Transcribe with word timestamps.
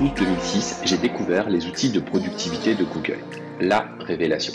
août 0.00 0.12
2006, 0.16 0.80
j'ai 0.84 0.96
découvert 0.96 1.50
les 1.50 1.66
outils 1.66 1.92
de 1.92 2.00
productivité 2.00 2.74
de 2.74 2.84
Google. 2.84 3.18
La 3.60 3.80
révélation. 4.00 4.54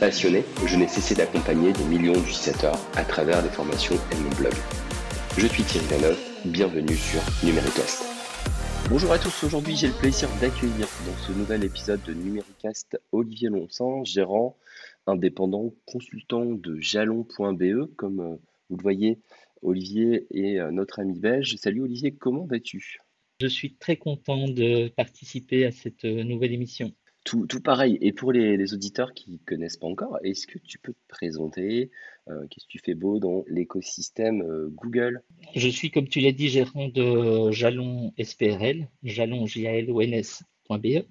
Passionné, 0.00 0.44
je 0.64 0.76
n'ai 0.76 0.88
cessé 0.88 1.14
d'accompagner 1.14 1.74
des 1.74 1.84
millions 1.84 2.14
d'utilisateurs 2.14 2.78
à 2.96 3.04
travers 3.04 3.42
des 3.42 3.50
formations 3.50 3.96
et 3.96 4.16
mon 4.16 4.30
blog. 4.36 4.54
Je 5.36 5.46
suis 5.46 5.62
Thierry 5.62 5.86
Lanov, 5.90 6.18
bienvenue 6.46 6.96
sur 6.96 7.20
Numéricast. 7.44 8.02
Bonjour 8.88 9.12
à 9.12 9.18
tous, 9.18 9.44
aujourd'hui 9.44 9.76
j'ai 9.76 9.88
le 9.88 9.92
plaisir 9.92 10.30
d'accueillir 10.40 10.88
dans 11.06 11.16
ce 11.26 11.32
nouvel 11.32 11.64
épisode 11.64 12.02
de 12.04 12.14
Numéricast 12.14 12.98
Olivier 13.12 13.50
Lonsang, 13.50 14.06
gérant 14.06 14.56
indépendant 15.06 15.74
consultant 15.84 16.46
de 16.46 16.80
jalon.be, 16.80 17.94
comme 17.96 18.20
euh, 18.20 18.36
vous 18.70 18.76
le 18.78 18.82
voyez, 18.82 19.18
Olivier 19.60 20.26
est 20.30 20.58
euh, 20.58 20.70
notre 20.70 21.00
ami 21.00 21.18
belge. 21.18 21.56
Salut 21.56 21.82
Olivier, 21.82 22.12
comment 22.12 22.46
vas-tu? 22.46 23.00
Je 23.40 23.46
suis 23.46 23.74
très 23.74 23.96
content 23.96 24.48
de 24.48 24.88
participer 24.88 25.64
à 25.64 25.70
cette 25.70 26.04
euh, 26.04 26.24
nouvelle 26.24 26.52
émission. 26.52 26.92
Tout, 27.24 27.46
tout 27.46 27.60
pareil. 27.60 27.96
Et 28.00 28.12
pour 28.12 28.32
les, 28.32 28.74
auditeurs 28.74 29.12
qui 29.14 29.30
ne 29.30 29.36
connaissent 29.36 29.76
pas 29.76 29.86
encore, 29.86 30.18
est-ce 30.24 30.46
que 30.46 30.58
tu 30.58 30.78
peux 30.78 30.92
te 30.92 31.08
présenter 31.08 31.90
Qu'est-ce 32.26 32.66
que 32.66 32.70
tu 32.70 32.78
fais 32.78 32.94
beau 32.94 33.18
dans 33.18 33.44
l'écosystème 33.48 34.42
Google? 34.70 35.22
Je 35.54 35.68
suis, 35.68 35.90
comme 35.90 36.08
tu 36.08 36.20
l'as 36.20 36.32
dit, 36.32 36.48
gérant 36.48 36.88
de 36.88 37.50
Jalon 37.50 38.12
SPRL, 38.22 38.88
Jalon 39.02 39.46
J-A-L-O-N-S 39.46 40.42
E. 40.76 41.04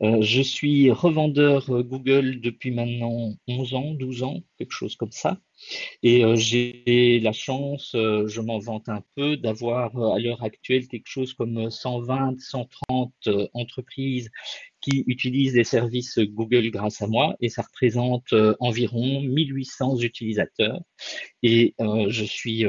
Euh, 0.00 0.22
je 0.22 0.42
suis 0.42 0.92
revendeur 0.92 1.68
euh, 1.70 1.82
Google 1.82 2.40
depuis 2.40 2.70
maintenant 2.70 3.34
11 3.48 3.74
ans, 3.74 3.94
12 3.94 4.22
ans, 4.22 4.40
quelque 4.56 4.72
chose 4.72 4.94
comme 4.94 5.10
ça. 5.10 5.40
Et 6.04 6.24
euh, 6.24 6.36
j'ai 6.36 7.18
la 7.20 7.32
chance, 7.32 7.90
je 7.94 8.40
m'en 8.40 8.58
vante 8.60 8.88
un 8.88 9.02
peu, 9.16 9.36
d'avoir 9.36 9.96
à 10.14 10.20
l'heure 10.20 10.44
actuelle 10.44 10.86
quelque 10.86 11.08
chose 11.08 11.34
comme 11.34 11.68
120, 11.68 12.40
130 12.40 13.12
entreprises 13.54 14.30
qui 14.80 15.02
utilisent 15.08 15.56
les 15.56 15.64
services 15.64 16.20
Google 16.20 16.70
grâce 16.70 17.02
à 17.02 17.08
moi. 17.08 17.34
Et 17.40 17.48
ça 17.48 17.62
représente 17.62 18.32
environ 18.60 19.20
1800 19.22 19.98
utilisateurs. 20.00 20.80
Et 21.42 21.74
je 21.78 22.24
suis 22.24 22.64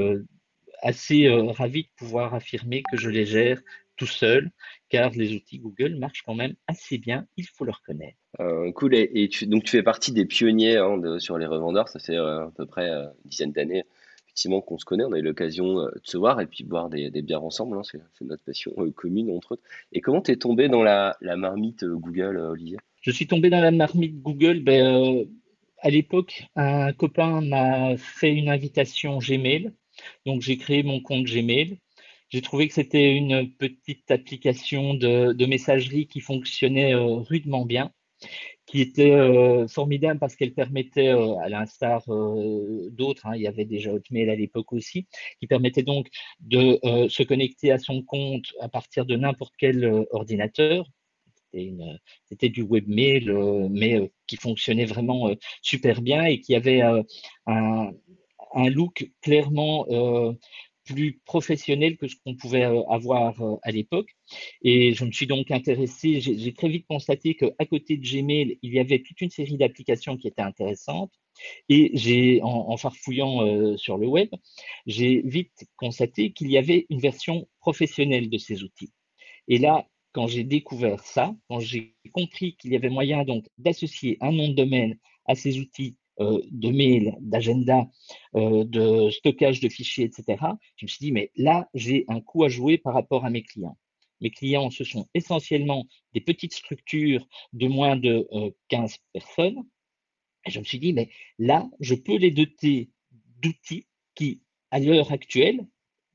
assez 0.81 1.29
ravi 1.29 1.83
de 1.83 1.89
pouvoir 1.95 2.33
affirmer 2.33 2.81
que 2.91 2.97
je 2.97 3.09
les 3.09 3.27
gère 3.27 3.61
tout 3.97 4.07
seul, 4.07 4.49
car 4.89 5.11
les 5.11 5.33
outils 5.33 5.59
Google 5.59 5.95
marchent 5.95 6.23
quand 6.25 6.35
même 6.35 6.55
assez 6.67 6.97
bien, 6.97 7.27
il 7.37 7.45
faut 7.45 7.65
le 7.65 7.71
reconnaître. 7.71 8.17
Euh, 8.39 8.71
cool, 8.71 8.95
et, 8.95 9.29
tu, 9.29 9.47
donc 9.47 9.63
tu 9.63 9.71
fais 9.71 9.83
partie 9.83 10.11
des 10.11 10.25
pionniers 10.25 10.77
hein, 10.77 11.19
sur 11.19 11.37
les 11.37 11.45
revendeurs, 11.45 11.87
ça 11.89 11.99
fait 11.99 12.17
euh, 12.17 12.47
à 12.47 12.51
peu 12.55 12.65
près 12.65 12.89
euh, 12.89 13.05
une 13.23 13.29
dizaine 13.29 13.51
d'années 13.51 13.83
effectivement 14.27 14.61
qu'on 14.61 14.77
se 14.77 14.85
connaît, 14.85 15.03
on 15.03 15.11
a 15.11 15.19
eu 15.19 15.23
l'occasion 15.23 15.83
de 15.83 16.01
se 16.03 16.15
voir 16.15 16.39
et 16.39 16.45
puis 16.45 16.63
boire 16.63 16.89
des, 16.89 17.09
bières 17.21 17.43
ensemble, 17.43 17.77
hein, 17.77 17.81
c'est 17.83 18.25
notre 18.25 18.43
passion 18.43 18.71
commune 18.95 19.31
entre 19.35 19.53
autres. 19.53 19.63
Et 19.91 20.01
comment 20.01 20.21
tu 20.21 20.31
es 20.31 20.37
tombé 20.37 20.69
dans 20.69 20.83
la, 20.83 21.17
marmite 21.35 21.83
Google, 21.83 22.37
Olivier? 22.37 22.77
Je 23.01 23.11
suis 23.11 23.27
tombé 23.27 23.49
dans 23.49 23.59
la 23.59 23.71
marmite 23.71 24.21
Google, 24.21 24.59
ben, 24.59 25.25
à 25.79 25.89
l'époque, 25.89 26.43
un 26.55 26.93
copain 26.93 27.41
m'a 27.41 27.97
fait 27.97 28.31
une 28.31 28.49
invitation 28.49 29.17
Gmail, 29.17 29.71
donc 30.25 30.41
j'ai 30.41 30.57
créé 30.57 30.83
mon 30.83 31.01
compte 31.01 31.25
Gmail. 31.25 31.79
J'ai 32.29 32.41
trouvé 32.41 32.67
que 32.67 32.75
c'était 32.75 33.15
une 33.15 33.51
petite 33.51 34.11
application 34.11 34.93
de, 34.93 35.45
messagerie 35.47 36.07
qui 36.07 36.19
fonctionnait 36.21 36.93
euh, 36.93 37.05
rudement 37.05 37.65
bien, 37.65 37.91
qui 38.67 38.81
était 38.81 39.13
euh, 39.13 39.67
formidable 39.67 40.19
parce 40.19 40.35
qu'elle 40.35 40.53
permettait, 40.53 41.07
euh, 41.07 41.35
à 41.39 41.49
l'instar 41.49 42.03
d'autres, 42.91 43.25
hein, 43.25 43.35
il 43.35 43.41
y 43.41 43.47
avait 43.47 43.65
déjà 43.65 43.91
Hotmail 43.91 44.29
à 44.29 44.35
l'époque 44.35 44.73
aussi, 44.73 45.07
qui 45.39 45.47
permettait 45.47 45.81
donc 45.81 46.07
de 46.39 46.79
se 47.09 47.23
connecter 47.23 47.71
à 47.71 47.79
son 47.79 48.03
compte 48.03 48.45
à 48.61 48.69
partir 48.69 49.05
de 49.05 49.15
n'importe 49.15 49.55
quel 49.57 50.05
ordinateur. 50.11 50.85
C'était 52.25 52.49
du 52.49 52.61
webmail, 52.61 53.31
mais 53.71 54.11
qui 54.27 54.35
fonctionnait 54.35 54.85
vraiment 54.85 55.31
super 55.63 56.03
bien 56.03 56.25
et 56.25 56.41
qui 56.41 56.53
avait 56.53 56.81
un, 57.47 57.91
un 58.53 58.69
look 58.69 59.09
clairement 59.21 59.87
plus 60.93 61.19
professionnel 61.25 61.97
que 61.97 62.07
ce 62.07 62.15
qu'on 62.23 62.35
pouvait 62.35 62.65
euh, 62.65 62.81
avoir 62.89 63.39
euh, 63.41 63.57
à 63.63 63.71
l'époque. 63.71 64.09
Et 64.61 64.93
je 64.93 65.05
me 65.05 65.11
suis 65.11 65.27
donc 65.27 65.51
intéressé, 65.51 66.19
j'ai 66.19 66.53
très 66.53 66.69
vite 66.69 66.85
constaté 66.87 67.35
qu'à 67.35 67.65
côté 67.69 67.97
de 67.97 68.03
Gmail, 68.03 68.57
il 68.61 68.73
y 68.73 68.79
avait 68.79 68.99
toute 68.99 69.21
une 69.21 69.29
série 69.29 69.57
d'applications 69.57 70.17
qui 70.17 70.27
étaient 70.27 70.41
intéressantes. 70.41 71.13
Et 71.69 71.91
j'ai, 71.93 72.41
en, 72.43 72.75
farfouillant 72.75 73.45
euh, 73.45 73.77
sur 73.77 73.97
le 73.97 74.07
web, 74.07 74.29
j'ai 74.85 75.21
vite 75.23 75.65
constaté 75.77 76.31
qu'il 76.31 76.51
y 76.51 76.57
avait 76.57 76.85
une 76.89 76.99
version 76.99 77.47
professionnelle 77.59 78.29
de 78.29 78.37
ces 78.37 78.63
outils. 78.63 78.91
Et 79.47 79.57
là, 79.57 79.87
quand 80.11 80.27
j'ai 80.27 80.43
découvert 80.43 81.01
ça, 81.03 81.33
quand 81.49 81.59
j'ai 81.59 81.95
compris 82.11 82.55
qu'il 82.57 82.73
y 82.73 82.75
avait 82.75 82.89
moyen 82.89 83.23
donc 83.23 83.45
d'associer 83.57 84.17
un 84.21 84.31
nom 84.31 84.49
de 84.49 84.53
domaine 84.53 84.97
à 85.25 85.35
ces 85.35 85.59
outils 85.59 85.95
de 86.19 86.69
mails, 86.69 87.15
d'agenda, 87.21 87.89
euh, 88.35 88.63
de 88.65 89.09
stockage 89.09 89.59
de 89.61 89.69
fichiers, 89.69 90.05
etc., 90.05 90.37
je 90.75 90.85
me 90.85 90.87
suis 90.87 91.05
dit, 91.05 91.11
mais 91.11 91.31
là, 91.35 91.69
j'ai 91.73 92.05
un 92.07 92.21
coup 92.21 92.43
à 92.43 92.49
jouer 92.49 92.77
par 92.77 92.93
rapport 92.93 93.25
à 93.25 93.29
mes 93.29 93.43
clients. 93.43 93.77
Mes 94.21 94.31
clients, 94.31 94.69
ce 94.69 94.83
sont 94.83 95.07
essentiellement 95.13 95.87
des 96.13 96.21
petites 96.21 96.53
structures 96.53 97.25
de 97.53 97.67
moins 97.67 97.95
de 97.95 98.27
15 98.67 98.93
euh, 98.93 98.97
personnes. 99.13 99.63
Et 100.45 100.51
je 100.51 100.59
me 100.59 100.65
suis 100.65 100.79
dit, 100.79 100.93
mais 100.93 101.09
là, 101.37 101.69
je 101.79 101.95
peux 101.95 102.17
les 102.17 102.31
doter 102.31 102.89
d'outils 103.41 103.87
qui, 104.15 104.41
à 104.71 104.79
l'heure 104.79 105.11
actuelle, 105.13 105.65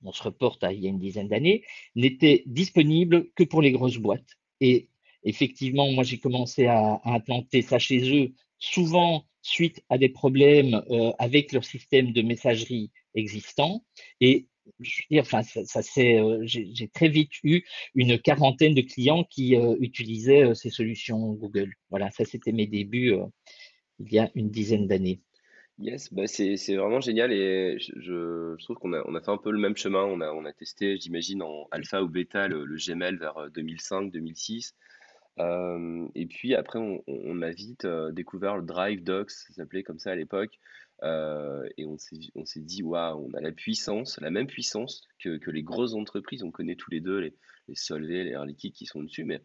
on 0.02 0.12
se 0.12 0.22
reporte 0.22 0.62
à 0.62 0.72
il 0.72 0.80
y 0.80 0.86
a 0.86 0.90
une 0.90 0.98
dizaine 0.98 1.28
d'années, 1.28 1.64
n'étaient 1.94 2.42
disponibles 2.44 3.30
que 3.36 3.44
pour 3.44 3.62
les 3.62 3.72
grosses 3.72 3.96
boîtes. 3.96 4.36
Et 4.60 4.90
effectivement, 5.22 5.90
moi, 5.90 6.04
j'ai 6.04 6.18
commencé 6.18 6.66
à, 6.66 6.96
à, 6.96 7.14
implanter 7.14 7.62
ça 7.62 7.78
chez 7.78 8.14
eux, 8.14 8.34
souvent 8.58 9.24
suite 9.44 9.82
à 9.90 9.98
des 9.98 10.08
problèmes 10.08 10.82
euh, 10.90 11.12
avec 11.18 11.52
leur 11.52 11.64
système 11.64 12.12
de 12.12 12.22
messagerie 12.22 12.90
existant. 13.14 13.84
Et 14.20 14.48
je 14.80 15.02
veux 15.02 15.16
dire, 15.16 15.22
enfin, 15.22 15.42
ça, 15.42 15.82
c'est, 15.82 16.18
euh, 16.18 16.40
j'ai 16.44 16.88
très 16.88 17.08
vite 17.08 17.32
eu 17.44 17.62
une 17.94 18.18
quarantaine 18.18 18.74
de 18.74 18.80
clients 18.80 19.24
qui 19.24 19.54
euh, 19.54 19.76
utilisaient 19.80 20.54
ces 20.54 20.70
solutions 20.70 21.34
Google. 21.34 21.74
Voilà, 21.90 22.10
ça 22.10 22.24
c'était 22.24 22.52
mes 22.52 22.66
débuts 22.66 23.14
il 24.00 24.12
y 24.12 24.18
a 24.18 24.30
une 24.34 24.50
dizaine 24.50 24.88
d'années. 24.88 25.20
Yes, 25.78 26.12
bah 26.12 26.26
c'est 26.26 26.56
vraiment 26.76 27.00
génial 27.00 27.32
et 27.32 27.76
je, 27.78 28.56
trouve 28.62 28.76
qu'on 28.76 28.92
a, 28.92 29.02
on 29.06 29.14
a 29.16 29.20
fait 29.20 29.30
un 29.30 29.36
peu 29.36 29.50
le 29.50 29.58
même 29.58 29.76
chemin. 29.76 30.04
On 30.04 30.20
a, 30.20 30.32
on 30.32 30.44
a 30.44 30.52
testé, 30.52 30.96
j'imagine, 30.96 31.42
en 31.42 31.66
alpha 31.70 32.02
ou 32.02 32.08
bêta 32.08 32.48
le, 32.48 32.64
le 32.64 32.76
Gmail 32.76 33.16
vers 33.16 33.34
2005-2006 33.50 34.72
et 35.38 36.26
puis 36.26 36.54
après, 36.54 36.78
on, 36.78 37.42
a 37.42 37.50
vite 37.50 37.86
découvert 38.12 38.56
le 38.56 38.62
Drive 38.62 39.02
Docs, 39.02 39.30
ça 39.30 39.52
s'appelait 39.54 39.82
comme 39.82 39.98
ça 39.98 40.12
à 40.12 40.14
l'époque. 40.14 40.58
et 41.02 41.84
on 41.86 41.98
s'est, 41.98 42.60
dit, 42.60 42.82
waouh, 42.82 43.28
on 43.28 43.34
a 43.34 43.40
la 43.40 43.52
puissance, 43.52 44.20
la 44.20 44.30
même 44.30 44.46
puissance 44.46 45.06
que, 45.18 45.50
les 45.50 45.62
grosses 45.62 45.94
entreprises. 45.94 46.42
On 46.42 46.50
connaît 46.50 46.76
tous 46.76 46.90
les 46.90 47.00
deux 47.00 47.18
les, 47.18 47.34
les 47.68 47.74
Solvay, 47.74 48.24
les 48.24 48.30
Air 48.30 48.44
Liquide 48.44 48.74
qui 48.74 48.86
sont 48.86 49.02
dessus, 49.02 49.24
mais 49.24 49.40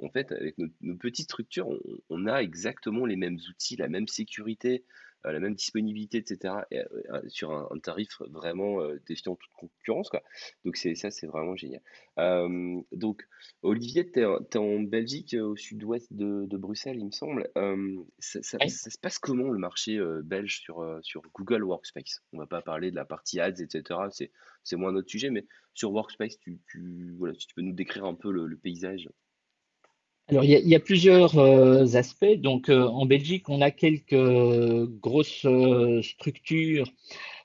en 0.00 0.10
fait, 0.10 0.32
avec 0.32 0.56
nos, 0.58 0.96
petites 0.96 1.26
structures, 1.26 1.68
on, 2.08 2.26
a 2.26 2.38
exactement 2.42 3.06
les 3.06 3.16
mêmes 3.16 3.38
outils, 3.48 3.76
la 3.76 3.88
même 3.88 4.08
sécurité, 4.08 4.84
la 5.32 5.40
même 5.40 5.54
disponibilité, 5.54 6.18
etc., 6.18 6.54
euh, 6.72 7.20
sur 7.28 7.52
un, 7.52 7.78
tarif 7.78 8.20
vraiment 8.30 8.80
euh, 8.80 9.00
défiant 9.06 9.36
toute 9.36 9.52
concurrence. 9.52 10.08
Quoi. 10.10 10.22
Donc 10.64 10.76
c'est 10.76 10.94
ça, 10.94 11.10
c'est 11.10 11.26
vraiment 11.26 11.56
génial. 11.56 11.80
donc 12.92 13.26
Olivier, 13.62 14.10
tu 14.10 14.20
es, 14.20 14.56
en 14.56 14.80
Belgique, 14.80 15.34
au 15.34 15.56
sud-ouest 15.56 16.12
de, 16.12 16.56
Bruxelles, 16.56 16.98
il 16.98 17.06
me 17.06 17.10
semble. 17.10 17.48
Ça, 18.18 18.42
se 18.42 18.98
passe 18.98 19.18
comment 19.18 19.50
le 19.50 19.58
marché 19.58 20.00
belge 20.22 20.60
sur, 20.60 20.98
sur 21.02 21.22
Google 21.34 21.64
Workspace? 21.64 22.22
On 22.32 22.38
va 22.38 22.46
pas 22.46 22.62
parler 22.62 22.90
de 22.90 22.96
la 22.96 23.04
partie 23.04 23.40
ads, 23.40 23.60
etc. 23.60 24.00
C'est, 24.62 24.76
moins 24.76 24.92
notre 24.92 25.10
sujet, 25.10 25.30
mais 25.30 25.46
sur 25.74 25.92
Workspace, 25.92 26.38
tu, 26.38 26.60
tu, 26.66 27.14
voilà, 27.18 27.34
si 27.34 27.46
tu 27.46 27.54
peux 27.54 27.62
nous 27.62 27.72
décrire 27.72 28.04
un 28.04 28.14
peu 28.14 28.30
le 28.30 28.56
paysage? 28.56 29.08
Alors, 30.28 30.42
il 30.42 30.50
y 30.52 30.74
a, 30.74 30.80
plusieurs 30.80 31.36
euh, 31.36 31.84
aspects. 31.96 32.24
Donc, 32.38 32.70
euh, 32.70 32.86
en 32.86 33.04
Belgique, 33.04 33.50
on 33.50 33.60
a 33.60 33.70
quelques 33.70 34.14
euh, 34.14 34.86
grosses 35.00 35.46
structures 36.02 36.90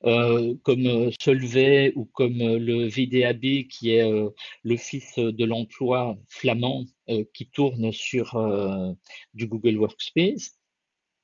comme 0.02 1.12
Solvay 1.22 1.92
ou 1.98 2.06
comme 2.06 2.38
le 2.38 2.88
VDAB, 2.88 3.68
qui 3.68 3.92
est 3.92 4.10
l'Office 4.64 5.20
de 5.20 5.44
l'emploi 5.44 6.18
flamand, 6.30 6.86
qui 7.34 7.48
tourne 7.48 7.92
sur 7.92 8.38
du 9.34 9.48
Google 9.48 9.76
Workspace. 9.76 10.58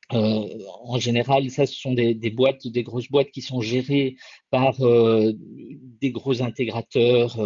en 0.10 1.00
général, 1.00 1.50
ça, 1.52 1.66
ce 1.66 1.74
sont 1.74 1.94
des, 1.94 2.30
boîtes, 2.32 2.68
des 2.68 2.84
grosses 2.84 3.10
boîtes 3.10 3.32
qui 3.32 3.42
sont 3.42 3.62
gérées 3.62 4.18
par 4.50 4.76
des 4.78 6.12
gros 6.12 6.42
intégrateurs. 6.42 7.38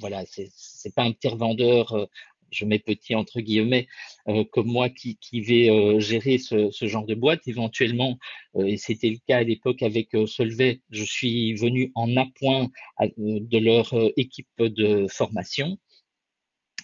voilà, 0.00 0.24
c'est 0.26 0.94
pas 0.96 1.04
un 1.04 1.12
petit 1.12 1.28
revendeur 1.28 2.08
je 2.50 2.64
mets 2.64 2.78
petit 2.78 3.14
entre 3.14 3.40
guillemets, 3.40 3.86
euh, 4.28 4.44
comme 4.52 4.66
moi 4.66 4.88
qui, 4.88 5.16
vais 5.40 5.70
euh, 5.70 6.00
gérer 6.00 6.38
ce, 6.38 6.70
genre 6.82 7.06
de 7.06 7.14
boîte. 7.14 7.46
Éventuellement, 7.46 8.18
euh, 8.56 8.64
et 8.64 8.76
c'était 8.76 9.10
le 9.10 9.18
cas 9.26 9.38
à 9.38 9.42
l'époque 9.42 9.82
avec 9.82 10.10
Solvay, 10.26 10.80
je 10.90 11.04
suis 11.04 11.54
venu 11.54 11.92
en 11.94 12.16
appoint 12.16 12.68
de 13.16 13.58
leur 13.58 13.94
équipe 14.16 14.48
de 14.58 15.06
formation. 15.08 15.78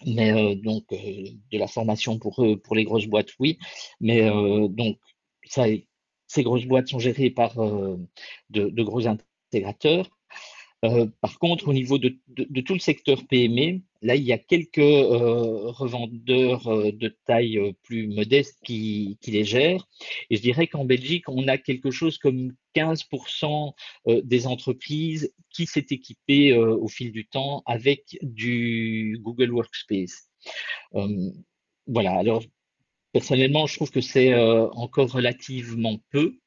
mais 0.06 0.56
donc 0.56 0.84
de 0.90 1.58
la 1.58 1.66
formation 1.66 2.18
pour 2.18 2.74
les 2.74 2.84
grosses 2.84 3.06
boîtes, 3.06 3.30
oui, 3.38 3.58
mais 4.00 4.28
donc 4.68 4.98
ça, 5.44 5.66
ces 6.26 6.42
grosses 6.42 6.66
boîtes 6.66 6.88
sont 6.88 6.98
gérées 6.98 7.30
par 7.30 7.54
de 8.50 8.82
gros 8.82 9.06
intégrateurs. 9.06 10.10
Euh, 10.84 11.06
par 11.20 11.38
contre, 11.38 11.68
au 11.68 11.72
niveau 11.72 11.98
de, 11.98 12.16
tout 12.60 12.74
le 12.74 12.80
secteur 12.80 13.24
PME, 13.28 13.82
là, 14.00 14.16
il 14.16 14.24
y 14.24 14.32
a 14.32 14.38
quelques 14.38 14.78
euh, 14.78 15.70
revendeurs 15.70 16.66
euh, 16.66 16.90
de 16.90 17.16
taille 17.24 17.72
plus 17.84 18.08
modeste 18.08 18.58
qui, 18.64 19.16
les 19.26 19.44
gèrent. 19.44 19.86
Et 20.30 20.36
je 20.36 20.42
dirais 20.42 20.66
qu'en 20.66 20.84
Belgique, 20.84 21.28
on 21.28 21.46
a 21.46 21.56
quelque 21.56 21.92
chose 21.92 22.18
comme 22.18 22.52
15% 22.74 23.74
des 24.24 24.46
entreprises 24.46 25.32
qui 25.50 25.66
s'est 25.66 25.86
équipées 25.90 26.54
au 26.54 26.88
fil 26.88 27.12
du 27.12 27.26
temps 27.26 27.62
avec 27.66 28.18
du 28.22 29.18
Google 29.20 29.52
Workspace. 29.52 30.30
voilà, 31.86 32.12
alors 32.12 32.42
personnellement, 33.12 33.66
je 33.66 33.76
trouve 33.76 33.90
que 33.90 34.00
c'est 34.00 34.34
encore 34.34 35.12
relativement 35.12 35.98
peu. 36.10 36.38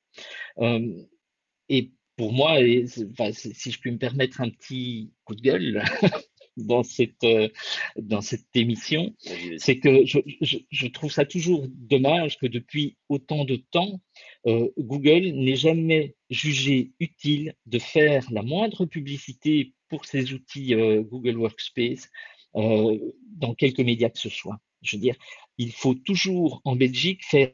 et 1.69 1.91
pour 2.15 2.31
moi, 2.33 2.61
et, 2.61 2.85
si 2.87 3.71
je 3.71 3.79
puis 3.79 3.91
me 3.91 3.97
permettre 3.97 4.41
un 4.41 4.49
petit 4.49 5.11
coup 5.25 5.35
de 5.35 5.41
gueule 5.41 5.83
dans 6.57 6.83
cette, 6.83 7.23
euh, 7.23 7.49
dans 7.97 8.21
cette 8.21 8.47
émission, 8.55 9.13
c'est 9.57 9.79
que 9.79 10.05
je, 10.05 10.19
je, 10.41 10.87
trouve 10.87 11.11
ça 11.11 11.25
toujours 11.25 11.65
dommage 11.69 12.37
que 12.37 12.47
depuis 12.47 12.97
autant 13.09 13.43
de 13.43 13.57
temps, 13.57 13.99
euh, 14.47 14.69
Google 14.77 15.31
n'ait 15.31 15.55
jamais 15.55 16.15
jugé 16.29 16.91
utile 16.99 17.55
de 17.65 17.79
faire 17.79 18.25
la 18.31 18.41
moindre 18.41 18.85
publicité 18.85 19.73
pour 19.89 20.05
ses 20.05 20.33
outils 20.33 20.73
euh, 20.73 21.01
Google 21.01 21.37
Workspace 21.37 22.09
dans 22.53 23.53
quelques 23.53 23.81
médias 23.81 24.09
que 24.09 24.19
ce 24.19 24.29
soit. 24.29 24.57
Je 24.81 24.95
veux 24.95 25.01
dire, 25.01 25.17
il 25.57 25.73
faut 25.73 25.93
toujours 25.93 26.61
en 26.63 26.77
Belgique 26.77 27.25
faire 27.25 27.51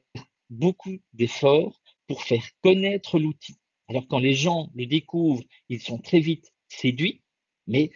beaucoup 0.52 1.00
d'efforts 1.14 1.82
pour 2.06 2.22
faire 2.22 2.44
connaître 2.62 3.18
l'outil 3.18 3.58
alors 3.92 4.08
quand 4.08 4.20
les 4.20 4.34
gens 4.34 4.70
le 4.74 4.86
découvrent, 4.86 5.44
ils 5.68 5.82
sont 5.82 5.98
très 5.98 6.22
vite 6.22 6.54
séduits, 6.70 7.22
mais 7.68 7.92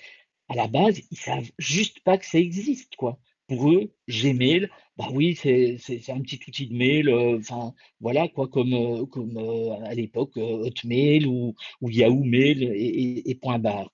à 0.50 0.56
la 0.56 0.68
base, 0.68 1.00
ils 1.10 1.18
savent 1.18 1.50
juste 1.58 2.02
pas 2.02 2.18
que 2.18 2.26
ça 2.26 2.38
existe, 2.38 2.98
quoi. 2.98 3.18
Pour 3.48 3.72
eux, 3.72 3.94
Gmail, 4.10 4.70
bah 4.98 5.08
oui, 5.14 5.36
c'est 5.36 5.80
un 6.10 6.20
petit 6.20 6.42
outil 6.50 6.68
de 6.68 6.76
mail, 6.76 7.08
euh, 7.08 7.38
enfin 7.38 7.74
voilà 8.02 8.28
quoi, 8.28 8.50
comme 8.50 8.74
euh, 8.74 9.06
comme 9.06 9.38
euh, 9.38 9.72
à 9.86 9.94
l'époque 9.94 10.36
Hotmail 10.36 11.28
ou, 11.28 11.56
ou, 11.80 11.90
Yahoo 11.90 12.26
Mail 12.26 12.64
et, 12.64 13.36
point 13.36 13.60
barre. 13.60 13.90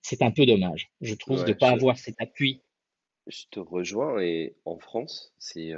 C'est 0.00 0.22
un 0.22 0.30
peu 0.30 0.46
dommage, 0.46 0.90
je 1.02 1.14
trouve, 1.14 1.44
de 1.44 1.50
ne 1.50 1.52
pas 1.52 1.68
avoir 1.68 1.98
cet 1.98 2.18
appui. 2.18 2.62
Je 3.26 3.44
te 3.50 3.60
rejoins 3.60 4.22
et 4.22 4.56
en 4.64 4.78
France, 4.78 5.34
c'est 5.38 5.72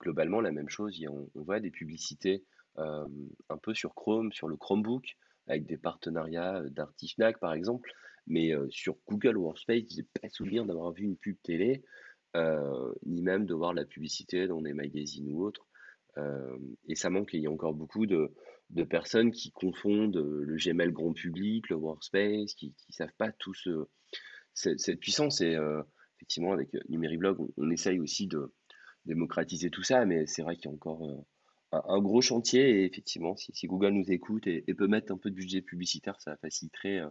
globalement 0.00 0.40
la 0.40 0.50
même 0.50 0.68
chose. 0.68 1.00
On, 1.08 1.30
on 1.36 1.42
voit 1.44 1.60
des 1.60 1.70
publicités 1.70 2.42
un 2.78 3.58
peu 3.58 3.74
sur 3.74 3.94
Chrome, 3.94 4.32
sur 4.32 4.48
le 4.48 4.56
Chromebook, 4.56 5.16
avec 5.46 5.66
des 5.66 5.76
partenariats 5.76 6.62
d'Artifnac 6.70 7.38
par 7.40 7.52
exemple. 7.52 7.92
Mais 8.26 8.52
sur 8.68 8.96
Google 9.08 9.38
Workspace, 9.38 9.84
je 9.90 9.96
n'ai 9.96 10.06
pas 10.20 10.28
souvenir 10.28 10.66
d'avoir 10.66 10.92
vu 10.92 11.04
une 11.04 11.16
pub 11.16 11.36
télé, 11.42 11.82
ni 13.06 13.22
même 13.22 13.46
de 13.46 13.54
voir 13.54 13.72
la 13.74 13.84
publicité 13.84 14.46
dans 14.46 14.60
des 14.60 14.74
magazines 14.74 15.30
ou 15.32 15.44
autres. 15.44 15.66
et 16.88 16.94
ça 16.94 17.10
manque, 17.10 17.32
il 17.32 17.40
y 17.40 17.46
a 17.46 17.50
encore 17.50 17.74
beaucoup 17.74 18.06
de, 18.06 18.32
personnes 18.90 19.30
qui 19.30 19.50
confondent 19.50 20.16
le 20.16 20.56
Gmail 20.56 20.92
grand 20.92 21.12
public, 21.12 21.68
le 21.70 21.76
Workspace, 21.76 22.54
qui 22.54 22.74
ne 22.88 22.92
savent 22.92 23.14
pas 23.16 23.32
tout 23.32 23.54
ce, 23.54 23.86
cette, 24.52 25.00
puissance. 25.00 25.40
Et 25.40 25.56
effectivement, 26.16 26.52
avec 26.52 26.70
Numériblog, 26.88 27.48
on, 27.56 27.70
essaye 27.70 27.98
aussi 27.98 28.26
de 28.26 28.52
démocratiser 29.06 29.70
tout 29.70 29.82
ça, 29.82 30.04
mais 30.04 30.26
c'est 30.26 30.42
vrai 30.42 30.56
qu'il 30.56 30.66
y 30.66 30.68
a 30.68 30.74
encore 30.74 31.24
un, 31.72 32.00
gros 32.00 32.20
chantier 32.20 32.80
et 32.80 32.84
effectivement, 32.84 33.36
si, 33.36 33.66
Google 33.66 33.90
nous 33.90 34.10
écoute 34.10 34.46
et, 34.46 34.62
peut 34.74 34.86
mettre 34.86 35.12
un 35.12 35.18
peu 35.18 35.30
de 35.30 35.34
budget 35.34 35.60
publicitaire, 35.60 36.20
ça 36.20 36.36
faciliterait 36.36 36.98
euh, 36.98 37.10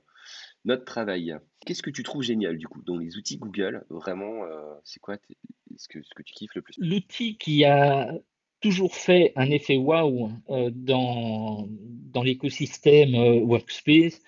notre 0.65 0.85
travail. 0.85 1.35
Qu'est-ce 1.65 1.83
que 1.83 1.89
tu 1.89 2.03
trouves 2.03 2.23
génial 2.23 2.57
du 2.57 2.67
coup 2.67 2.81
dans 2.81 2.97
les 2.97 3.17
outils 3.17 3.37
Google? 3.37 3.85
Vraiment, 3.89 4.43
euh, 4.43 4.73
c'est 4.83 4.99
quoi 4.99 5.17
ce 5.77 5.87
que, 5.87 6.01
ce 6.01 6.13
que 6.15 6.23
tu 6.23 6.33
kiffes 6.33 6.55
le 6.55 6.61
plus? 6.61 6.75
L'outil 6.79 7.37
qui 7.37 7.65
a 7.65 8.13
toujours 8.59 8.95
fait 8.95 9.33
un 9.35 9.51
effet 9.51 9.77
waouh 9.77 10.31
euh, 10.49 10.71
dans, 10.73 11.67
dans 11.69 12.23
l'écosystème 12.23 13.13
Workspace, 13.43 14.21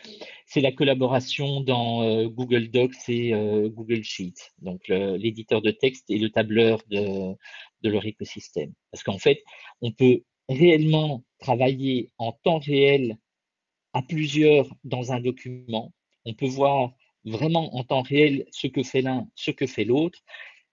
c'est 0.45 0.61
la 0.61 0.71
collaboration 0.71 1.61
dans 1.61 2.25
Google 2.25 2.69
Docs 2.69 3.07
et 3.07 3.31
Google 3.69 4.03
Sheets, 4.03 4.51
donc 4.61 4.87
l'éditeur 4.87 5.61
de 5.61 5.69
texte 5.69 6.09
et 6.09 6.17
le 6.17 6.31
tableur 6.31 6.81
de, 6.89 7.35
de 7.81 7.89
leur 7.89 8.05
écosystème. 8.05 8.73
Parce 8.91 9.03
qu'en 9.03 9.17
fait, 9.17 9.43
on 9.81 9.91
peut 9.91 10.23
réellement 10.47 11.23
travailler 11.39 12.11
en 12.17 12.31
temps 12.31 12.59
réel 12.59 13.17
à 13.93 14.01
plusieurs 14.01 14.73
dans 14.83 15.11
un 15.11 15.19
document. 15.19 15.93
On 16.25 16.33
peut 16.33 16.47
voir 16.47 16.93
vraiment 17.25 17.75
en 17.75 17.83
temps 17.83 18.01
réel 18.01 18.45
ce 18.51 18.67
que 18.67 18.83
fait 18.83 19.01
l'un, 19.01 19.27
ce 19.35 19.51
que 19.51 19.67
fait 19.67 19.85
l'autre. 19.85 20.19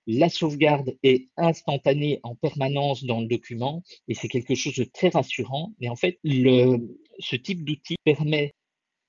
La 0.07 0.29
sauvegarde 0.29 0.97
est 1.03 1.29
instantanée 1.37 2.21
en 2.23 2.37
permanence 2.37 3.05
dans 3.05 3.21
le 3.21 3.27
document 3.27 3.83
et 4.07 4.15
c'est 4.15 4.29
quelque 4.29 4.55
chose 4.55 4.77
de 4.77 4.85
très 4.85 5.09
rassurant. 5.09 5.73
Mais 5.81 5.89
en 5.89 5.97
fait, 5.97 6.19
ce 6.25 7.37
type 7.37 7.65
d'outil 7.65 7.97
permet 8.05 8.55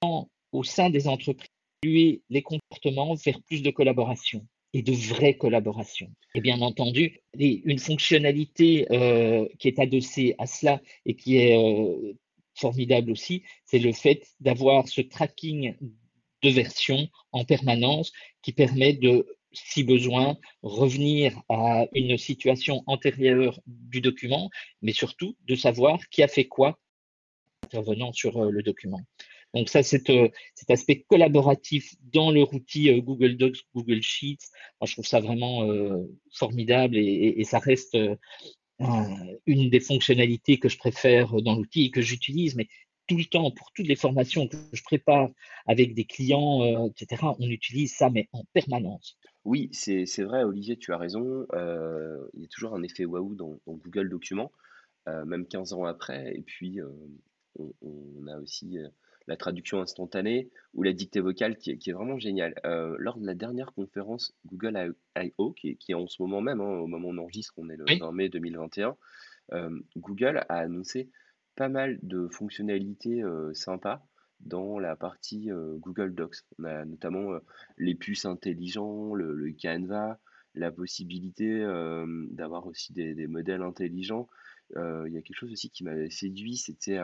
au 0.01 0.63
sein 0.63 0.89
des 0.89 1.07
entreprises 1.07 1.49
d'évoluer 1.83 2.23
les 2.29 2.41
comportements 2.41 3.13
vers 3.13 3.41
plus 3.43 3.61
de 3.61 3.69
collaboration 3.69 4.45
et 4.77 4.83
de 4.83 4.93
vraie 4.93 5.33
collaboration. 5.33 6.07
Et 6.35 6.41
bien 6.41 6.61
entendu, 6.61 7.19
une 7.33 7.79
fonctionnalité 7.79 8.85
euh, 8.91 9.47
qui 9.57 9.67
est 9.69 9.79
adossée 9.79 10.35
à 10.37 10.45
cela 10.45 10.81
et 11.07 11.15
qui 11.15 11.37
est 11.37 11.57
euh, 11.57 12.13
formidable 12.53 13.09
aussi, 13.09 13.41
c'est 13.65 13.79
le 13.79 13.91
fait 13.91 14.27
d'avoir 14.39 14.87
ce 14.87 15.01
tracking 15.01 15.75
de 16.43 16.49
version 16.49 17.07
en 17.31 17.43
permanence 17.43 18.11
qui 18.43 18.53
permet 18.53 18.93
de, 18.93 19.25
si 19.51 19.83
besoin, 19.83 20.37
revenir 20.61 21.41
à 21.49 21.87
une 21.95 22.15
situation 22.19 22.83
antérieure 22.85 23.59
du 23.65 23.99
document, 23.99 24.51
mais 24.83 24.93
surtout 24.93 25.35
de 25.47 25.55
savoir 25.55 26.07
qui 26.09 26.21
a 26.21 26.27
fait 26.27 26.45
quoi 26.45 26.77
intervenant 27.63 28.13
sur 28.13 28.37
euh, 28.37 28.51
le 28.51 28.61
document. 28.61 29.01
Donc 29.57 29.69
ça, 29.69 29.79
euh, 29.79 30.29
cet 30.53 30.69
aspect 30.69 31.05
collaboratif 31.09 31.95
dans 32.13 32.31
leur 32.31 32.53
outil 32.53 32.89
euh, 32.89 33.01
Google 33.01 33.37
Docs, 33.37 33.63
Google 33.73 34.01
Sheets, 34.01 34.49
moi, 34.79 34.85
je 34.85 34.93
trouve 34.93 35.07
ça 35.07 35.19
vraiment 35.19 35.63
euh, 35.63 36.03
formidable 36.31 36.95
et, 36.95 37.43
ça 37.43 37.59
reste 37.59 37.97
une 38.79 39.69
des 39.69 39.79
fonctionnalités 39.79 40.59
que 40.59 40.69
je 40.69 40.77
préfère 40.77 41.41
dans 41.41 41.55
l'outil 41.55 41.85
et 41.85 41.91
que 41.91 42.01
j'utilise, 42.01 42.55
mais 42.55 42.67
tout 43.07 43.17
le 43.17 43.25
temps, 43.25 43.49
pour 43.51 43.71
toutes 43.73 43.87
les 43.87 43.95
formations 43.95 44.47
que 44.47 44.57
je 44.73 44.83
prépare 44.83 45.29
avec 45.65 45.95
des 45.95 46.03
clients, 46.03 46.87
etc., 46.89 47.23
on 47.39 47.49
utilise 47.49 47.95
ça, 47.95 48.09
mais 48.09 48.27
en 48.33 48.43
permanence. 48.53 49.17
Oui, 49.45 49.69
c'est 49.71 50.23
vrai, 50.23 50.43
Olivier, 50.43 50.77
tu 50.77 50.93
as 50.93 50.97
raison. 50.97 51.47
il 51.53 52.41
y 52.41 52.45
a 52.45 52.47
toujours 52.49 52.75
un 52.75 52.83
effet 52.83 53.05
waouh 53.05 53.33
dans, 53.33 53.57
Google 53.65 54.09
Documents, 54.09 54.51
même 55.07 55.47
15 55.47 55.73
ans 55.73 55.85
après. 55.85 56.35
Et 56.35 56.41
puis, 56.41 56.79
on, 57.57 58.27
a 58.27 58.37
aussi 58.39 58.77
la 59.27 59.35
traduction 59.35 59.81
instantanée 59.81 60.49
ou 60.73 60.83
la 60.83 60.93
dictée 60.93 61.19
vocale 61.19 61.57
qui 61.57 61.71
est, 61.71 61.91
vraiment 61.91 62.17
géniale. 62.17 62.55
Euh, 62.65 62.95
lors 62.97 63.17
de 63.17 63.25
la 63.25 63.35
dernière 63.35 63.73
conférence 63.73 64.33
Google 64.45 64.95
I.O., 65.17 65.51
qui, 65.51 65.77
qui, 65.77 65.91
est 65.91 65.95
en 65.95 66.07
ce 66.07 66.21
moment 66.21 66.41
même, 66.41 66.61
hein, 66.61 66.79
au 66.79 66.87
moment 66.87 67.09
où 67.09 67.11
on 67.11 67.17
enregistre, 67.17 67.53
on 67.57 67.69
est 67.69 67.77
le 67.77 67.85
20 67.99 68.11
mai 68.13 68.29
2021, 68.29 68.95
euh, 69.53 69.79
Google 69.97 70.45
a 70.49 70.57
annoncé 70.57 71.09
pas 71.55 71.69
mal 71.69 71.99
de 72.03 72.27
fonctionnalités 72.29 73.23
euh, 73.23 73.53
sympas 73.53 74.05
dans 74.39 74.77
la 74.77 74.95
partie 74.95 75.49
Google 75.79 76.13
Docs. 76.13 76.43
On 76.59 76.65
a 76.65 76.85
notamment 76.85 77.39
les 77.79 77.95
puces 77.95 78.25
intelligents, 78.25 79.15
le, 79.15 79.51
Canva, 79.59 80.19
la 80.53 80.71
possibilité 80.71 81.65
d'avoir 82.29 82.67
aussi 82.67 82.93
des, 82.93 83.15
des, 83.15 83.25
modèles 83.25 83.63
intelligents. 83.63 84.27
Il 84.75 85.09
y 85.11 85.17
a 85.17 85.21
quelque 85.23 85.33
chose 85.33 85.51
aussi 85.51 85.71
qui 85.71 85.83
m'avait 85.83 86.11
séduit, 86.11 86.55
c'était 86.55 86.99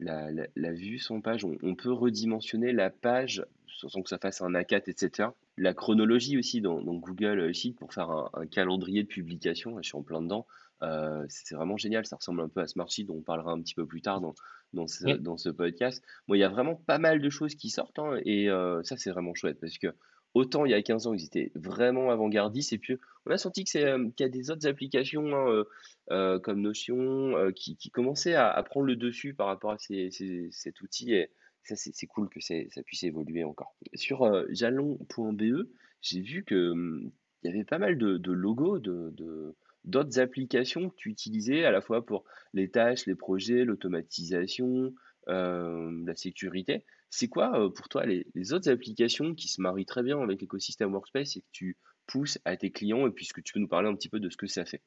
la, 0.00 0.72
vue 0.72 0.98
sans 0.98 1.20
page, 1.20 1.44
on, 1.44 1.74
peut 1.74 1.92
redimensionner 1.92 2.72
la 2.72 2.90
page 2.90 3.44
sans 3.66 4.02
que 4.02 4.08
ça 4.08 4.18
fasse 4.18 4.40
un 4.40 4.52
A4, 4.52 4.90
etc. 4.90 5.30
La 5.56 5.74
chronologie 5.74 6.38
aussi 6.38 6.60
dans, 6.60 6.80
Google 6.80 7.52
Sheet 7.52 7.74
pour 7.74 7.92
faire 7.92 8.10
un, 8.10 8.46
calendrier 8.46 9.02
de 9.02 9.08
publication, 9.08 9.76
je 9.82 9.88
suis 9.88 9.96
en 9.96 10.02
plein 10.02 10.22
dedans, 10.22 10.46
euh, 10.82 11.24
c'est 11.28 11.54
vraiment 11.54 11.76
génial, 11.76 12.06
ça 12.06 12.16
ressemble 12.16 12.40
un 12.40 12.48
peu 12.48 12.60
à 12.60 12.66
Smartsheet 12.66 13.04
dont 13.04 13.16
on 13.16 13.22
parlera 13.22 13.52
un 13.52 13.60
petit 13.60 13.74
peu 13.74 13.86
plus 13.86 14.00
tard 14.00 14.20
dans, 14.20 14.34
dans, 14.72 14.86
ce, 14.86 15.48
podcast. 15.48 16.02
Bon, 16.26 16.34
il 16.34 16.38
y 16.38 16.44
a 16.44 16.48
vraiment 16.48 16.76
pas 16.76 16.98
mal 16.98 17.20
de 17.20 17.30
choses 17.30 17.54
qui 17.54 17.70
sortent 17.70 17.98
hein, 17.98 18.18
et 18.24 18.48
euh, 18.48 18.82
ça 18.84 18.96
c'est 18.96 19.10
vraiment 19.10 19.34
chouette 19.34 19.58
parce 19.60 19.78
que 19.78 19.88
Autant 20.34 20.64
il 20.64 20.70
y 20.70 20.74
a 20.74 20.82
15 20.82 21.06
ans, 21.06 21.14
ils 21.14 21.24
étaient 21.24 21.50
vraiment 21.54 22.10
avant-gardistes, 22.10 22.72
et 22.72 22.78
puis 22.78 22.96
on 23.26 23.30
a 23.30 23.38
senti 23.38 23.64
euh, 23.76 24.10
qu'il 24.10 24.24
y 24.24 24.28
a 24.28 24.28
des 24.28 24.50
autres 24.50 24.66
applications 24.66 25.26
hein, 25.34 25.50
euh, 25.50 25.64
euh, 26.10 26.38
comme 26.38 26.60
Notion 26.60 27.52
qui, 27.54 27.90
commençaient 27.90 28.34
à, 28.34 28.62
prendre 28.62 28.86
le 28.86 28.96
dessus 28.96 29.34
par 29.34 29.46
rapport 29.46 29.72
à 29.72 29.78
cet 29.78 30.80
outil, 30.80 31.14
et 31.14 31.30
ça 31.64 31.76
c'est 31.76 32.06
cool 32.06 32.28
que 32.28 32.40
ça 32.40 32.82
puisse 32.84 33.02
évoluer 33.02 33.44
encore. 33.44 33.74
Sur 33.94 34.44
jalon.be, 34.50 35.68
j'ai 36.02 36.20
vu 36.20 36.44
que 36.44 36.70
hum, 36.70 37.10
y 37.42 37.48
avait 37.48 37.64
pas 37.64 37.78
mal 37.78 37.98
de, 37.98 38.32
logos 38.32 38.78
de, 38.78 39.10
de- 39.12 39.56
d'autres 39.84 40.18
applications 40.18 40.90
que 40.90 40.94
tu 40.96 41.10
utilisais 41.10 41.64
à 41.64 41.70
la 41.70 41.80
fois 41.80 42.04
pour 42.04 42.24
les 42.52 42.70
tâches, 42.70 43.06
les 43.06 43.14
projets, 43.14 43.64
l'automatisation, 43.64 44.92
la 45.28 46.14
sécurité. 46.16 46.84
C'est 47.10 47.28
quoi 47.28 47.58
euh, 47.58 47.70
pour 47.70 47.88
toi 47.88 48.04
les, 48.04 48.52
autres 48.52 48.70
applications 48.70 49.34
qui 49.34 49.48
se 49.48 49.60
marient 49.60 49.86
très 49.86 50.02
bien 50.02 50.20
avec 50.20 50.40
l'écosystème 50.40 50.92
Workspace 50.92 51.36
et 51.36 51.40
que 51.40 51.46
tu 51.52 51.76
pousses 52.06 52.38
à 52.44 52.56
tes 52.56 52.70
clients 52.70 53.06
et 53.06 53.10
puisque 53.10 53.42
tu 53.42 53.52
peux 53.52 53.60
nous 53.60 53.68
parler 53.68 53.88
un 53.88 53.94
petit 53.94 54.08
peu 54.08 54.20
de 54.20 54.30
ce 54.30 54.36
que 54.36 54.46
ça 54.46 54.64
fait? 54.64 54.82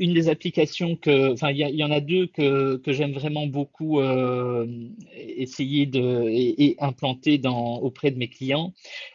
une 0.00 0.14
des 0.14 0.30
applications 0.30 0.96
que, 0.96 1.30
enfin, 1.30 1.50
il 1.50 1.58
y, 1.58 1.84
en 1.84 1.90
a 1.90 2.00
deux 2.00 2.26
que, 2.26 2.76
que 2.76 2.90
j'aime 2.90 3.12
vraiment 3.12 3.46
beaucoup 3.46 4.00
euh, 4.00 4.66
essayer 5.14 5.84
de 5.84 6.26
et, 6.30 6.74
implanter 6.78 7.36
dans, 7.36 7.76
auprès 7.80 8.10
de 8.10 8.16
mes 8.16 8.30
clients. 8.30 8.72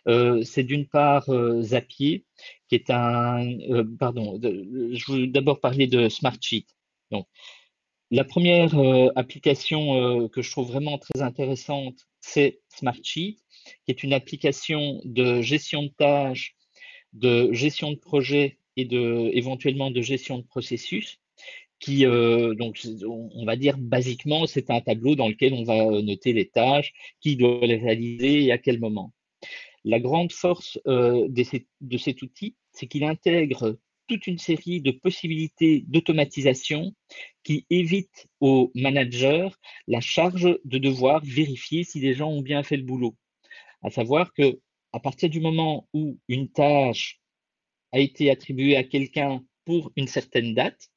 Euh, 0.08 0.44
c'est 0.44 0.64
d'une 0.64 0.86
part 0.86 1.28
euh, 1.30 1.64
Zapier, 1.64 2.24
qui 2.70 2.76
est 2.76 2.92
un, 2.92 3.58
euh, 3.72 3.84
pardon, 3.98 4.40
je 4.44 5.12
veux 5.12 5.26
d'abord 5.26 5.60
parler 5.60 5.88
de 5.88 6.08
Smartsheet. 6.08 6.68
Donc, 7.10 7.28
la 8.12 8.24
première 8.24 8.78
euh, 8.78 9.10
application 9.16 9.96
euh, 9.96 10.28
que 10.28 10.42
je 10.42 10.52
trouve 10.52 10.68
vraiment 10.68 10.98
très 10.98 11.22
intéressante, 11.22 12.08
c'est 12.22 12.60
Smartsheet, 12.70 13.38
qui 13.86 13.92
est 13.92 14.04
une 14.04 14.14
application 14.14 15.02
de 15.06 15.42
gestion 15.42 15.84
de 15.84 15.92
tâches 15.98 16.56
de 17.14 17.54
gestion 17.54 17.92
de 17.92 17.98
projet 17.98 18.60
et 18.76 18.84
de, 18.84 19.30
éventuellement 19.34 19.90
de 19.90 20.02
gestion 20.02 20.38
de 20.38 20.44
processus 20.44 21.18
qui, 21.80 22.06
euh, 22.06 22.56
donc, 22.56 22.82
on 23.08 23.46
va 23.46 23.56
dire 23.56 23.78
basiquement, 23.78 24.48
c'est 24.48 24.70
un 24.70 24.82
tableau 24.82 25.16
dans 25.16 25.30
lequel 25.30 25.54
on 25.54 25.64
va 25.64 26.02
noter 26.02 26.34
les 26.34 26.48
tâches, 26.48 26.94
qui 27.22 27.38
doit 27.38 27.66
les 27.66 27.78
réaliser 27.78 28.44
et 28.44 28.52
à 28.52 28.58
quel 28.58 28.80
moment. 28.80 29.14
La 29.84 30.00
grande 30.00 30.32
force 30.32 30.80
de, 30.86 31.44
cet 31.44 32.22
outil, 32.22 32.56
c'est 32.72 32.88
qu'il 32.88 33.04
intègre 33.04 33.78
toute 34.08 34.28
une 34.28 34.38
série 34.38 34.82
de 34.82 34.92
possibilités 34.92 35.84
d'automatisation 35.88 36.94
qui 37.44 37.66
évitent 37.70 38.28
aux 38.40 38.72
managers 38.76 39.50
la 39.88 40.02
charge 40.02 40.58
de 40.64 40.78
devoir 40.78 41.24
vérifier 41.24 41.84
si 41.84 42.00
les 42.00 42.14
gens 42.14 42.30
ont 42.30 42.42
bien 42.42 42.64
fait 42.64 42.78
le 42.78 42.84
boulot. 42.84 43.16
À 43.82 43.90
savoir 43.90 44.34
que 44.34 44.60
à 44.94 45.00
partir 45.00 45.30
du 45.30 45.42
moment 45.42 45.88
où 45.94 46.20
une 46.28 46.50
tâche 46.50 47.20
a 47.92 48.00
été 48.00 48.30
attribuée 48.30 48.78
à 48.78 48.84
quelqu'un 48.84 49.44
pour 49.66 49.92
une 49.96 50.08
certaine 50.08 50.54
date, 50.54 50.90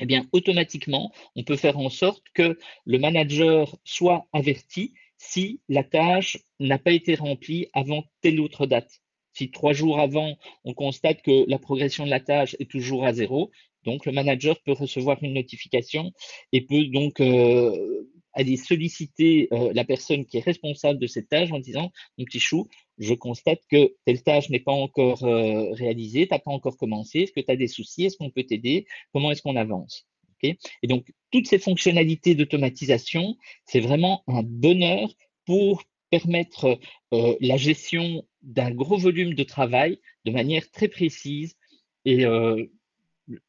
eh 0.00 0.06
bien, 0.06 0.26
automatiquement, 0.32 1.12
on 1.36 1.44
peut 1.44 1.56
faire 1.56 1.78
en 1.78 1.88
sorte 1.88 2.24
que 2.34 2.58
le 2.84 2.98
manager 2.98 3.76
soit 3.84 4.26
averti 4.32 4.94
si 5.16 5.60
la 5.68 5.84
tâche 5.84 6.38
n'a 6.58 6.78
pas 6.78 6.92
été 6.92 7.14
remplie 7.14 7.68
avant 7.72 8.02
telle 8.20 8.40
autre 8.40 8.66
date. 8.66 9.01
Si 9.34 9.50
trois 9.50 9.72
jours 9.72 9.98
avant, 9.98 10.36
on 10.64 10.74
constate 10.74 11.22
que 11.22 11.48
la 11.48 11.58
progression 11.58 12.04
de 12.04 12.10
la 12.10 12.20
tâche 12.20 12.56
est 12.58 12.70
toujours 12.70 13.04
à 13.04 13.12
zéro, 13.12 13.50
donc 13.84 14.06
le 14.06 14.12
manager 14.12 14.60
peut 14.62 14.72
recevoir 14.72 15.22
une 15.22 15.34
notification 15.34 16.12
et 16.52 16.60
peut 16.62 16.84
donc 16.86 17.20
euh, 17.20 18.08
aller 18.32 18.56
solliciter 18.56 19.48
euh, 19.52 19.72
la 19.74 19.84
personne 19.84 20.24
qui 20.24 20.38
est 20.38 20.44
responsable 20.44 20.98
de 20.98 21.06
cette 21.06 21.28
tâche 21.28 21.50
en 21.52 21.58
disant, 21.58 21.90
mon 22.18 22.24
petit 22.24 22.40
chou, 22.40 22.68
je 22.98 23.14
constate 23.14 23.60
que 23.70 23.94
telle 24.04 24.22
tâche 24.22 24.50
n'est 24.50 24.60
pas 24.60 24.72
encore 24.72 25.24
euh, 25.24 25.72
réalisée, 25.72 26.26
tu 26.26 26.32
n'as 26.32 26.38
pas 26.38 26.50
encore 26.50 26.76
commencé, 26.76 27.20
est-ce 27.20 27.32
que 27.32 27.40
tu 27.40 27.50
as 27.50 27.56
des 27.56 27.66
soucis, 27.66 28.04
est-ce 28.04 28.16
qu'on 28.16 28.30
peut 28.30 28.44
t'aider, 28.44 28.86
comment 29.12 29.30
est-ce 29.30 29.42
qu'on 29.42 29.56
avance? 29.56 30.06
Et 30.44 30.88
donc, 30.88 31.06
toutes 31.30 31.46
ces 31.46 31.60
fonctionnalités 31.60 32.34
d'automatisation, 32.34 33.36
c'est 33.64 33.78
vraiment 33.78 34.24
un 34.26 34.42
bonheur 34.42 35.08
pour 35.46 35.84
permettre 36.10 36.80
la 37.12 37.56
gestion 37.56 38.24
d'un 38.42 38.70
gros 38.70 38.98
volume 38.98 39.34
de 39.34 39.42
travail 39.42 40.00
de 40.24 40.32
manière 40.32 40.70
très 40.70 40.88
précise 40.88 41.56
et 42.04 42.26
euh, 42.26 42.66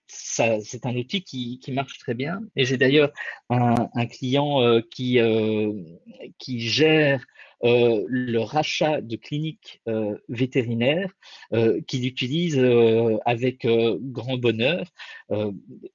c'est 0.07 0.85
un 0.85 0.95
outil 0.95 1.23
qui, 1.23 1.59
qui, 1.59 1.71
marche 1.71 1.97
très 1.97 2.13
bien. 2.13 2.41
Et 2.55 2.65
j'ai 2.65 2.77
d'ailleurs 2.77 3.11
un, 3.49 4.05
client 4.05 4.61
euh, 4.61 4.81
qui, 4.91 5.19
euh, 5.19 5.73
qui 6.37 6.59
gère 6.59 7.25
le 7.65 8.39
rachat 8.39 8.99
de 8.99 9.15
cliniques 9.15 9.81
vétérinaires, 10.27 11.13
euh, 11.53 11.79
qui 11.87 11.99
l'utilise 11.99 12.59
avec 13.25 13.65
grand 13.65 14.37
bonheur. 14.37 14.85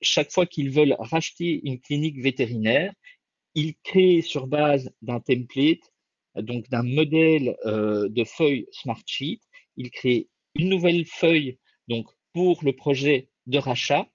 chaque 0.00 0.33
fois 0.33 0.47
qu'ils 0.47 0.71
veulent 0.71 0.97
racheter 0.99 1.61
une 1.64 1.78
clinique 1.78 2.23
vétérinaire, 2.23 2.95
ils 3.55 3.75
créent 3.85 4.23
sur 4.23 4.47
base 4.47 4.90
d'un 5.02 5.21
template, 5.21 5.93
donc 6.42 6.68
d'un 6.68 6.83
modèle 6.83 7.57
de 7.64 8.25
feuille 8.25 8.66
Smartsheet, 8.73 9.40
ils 9.76 9.90
créent 9.90 10.28
une 10.54 10.68
nouvelle 10.68 11.04
feuille 11.04 11.59
donc 11.88 12.07
pour 12.33 12.62
le 12.62 12.73
projet 12.73 13.28
de 13.47 13.59
rachat. 13.59 14.09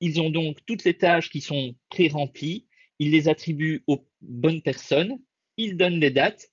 Ils 0.00 0.20
ont 0.20 0.30
donc 0.30 0.58
toutes 0.66 0.84
les 0.84 0.94
tâches 0.94 1.30
qui 1.30 1.40
sont 1.40 1.74
pré-remplies, 1.88 2.66
ils 2.98 3.10
les 3.10 3.28
attribuent 3.28 3.82
aux 3.86 4.04
bonnes 4.20 4.62
personnes, 4.62 5.18
ils 5.56 5.76
donnent 5.76 6.00
les 6.00 6.10
dates 6.10 6.50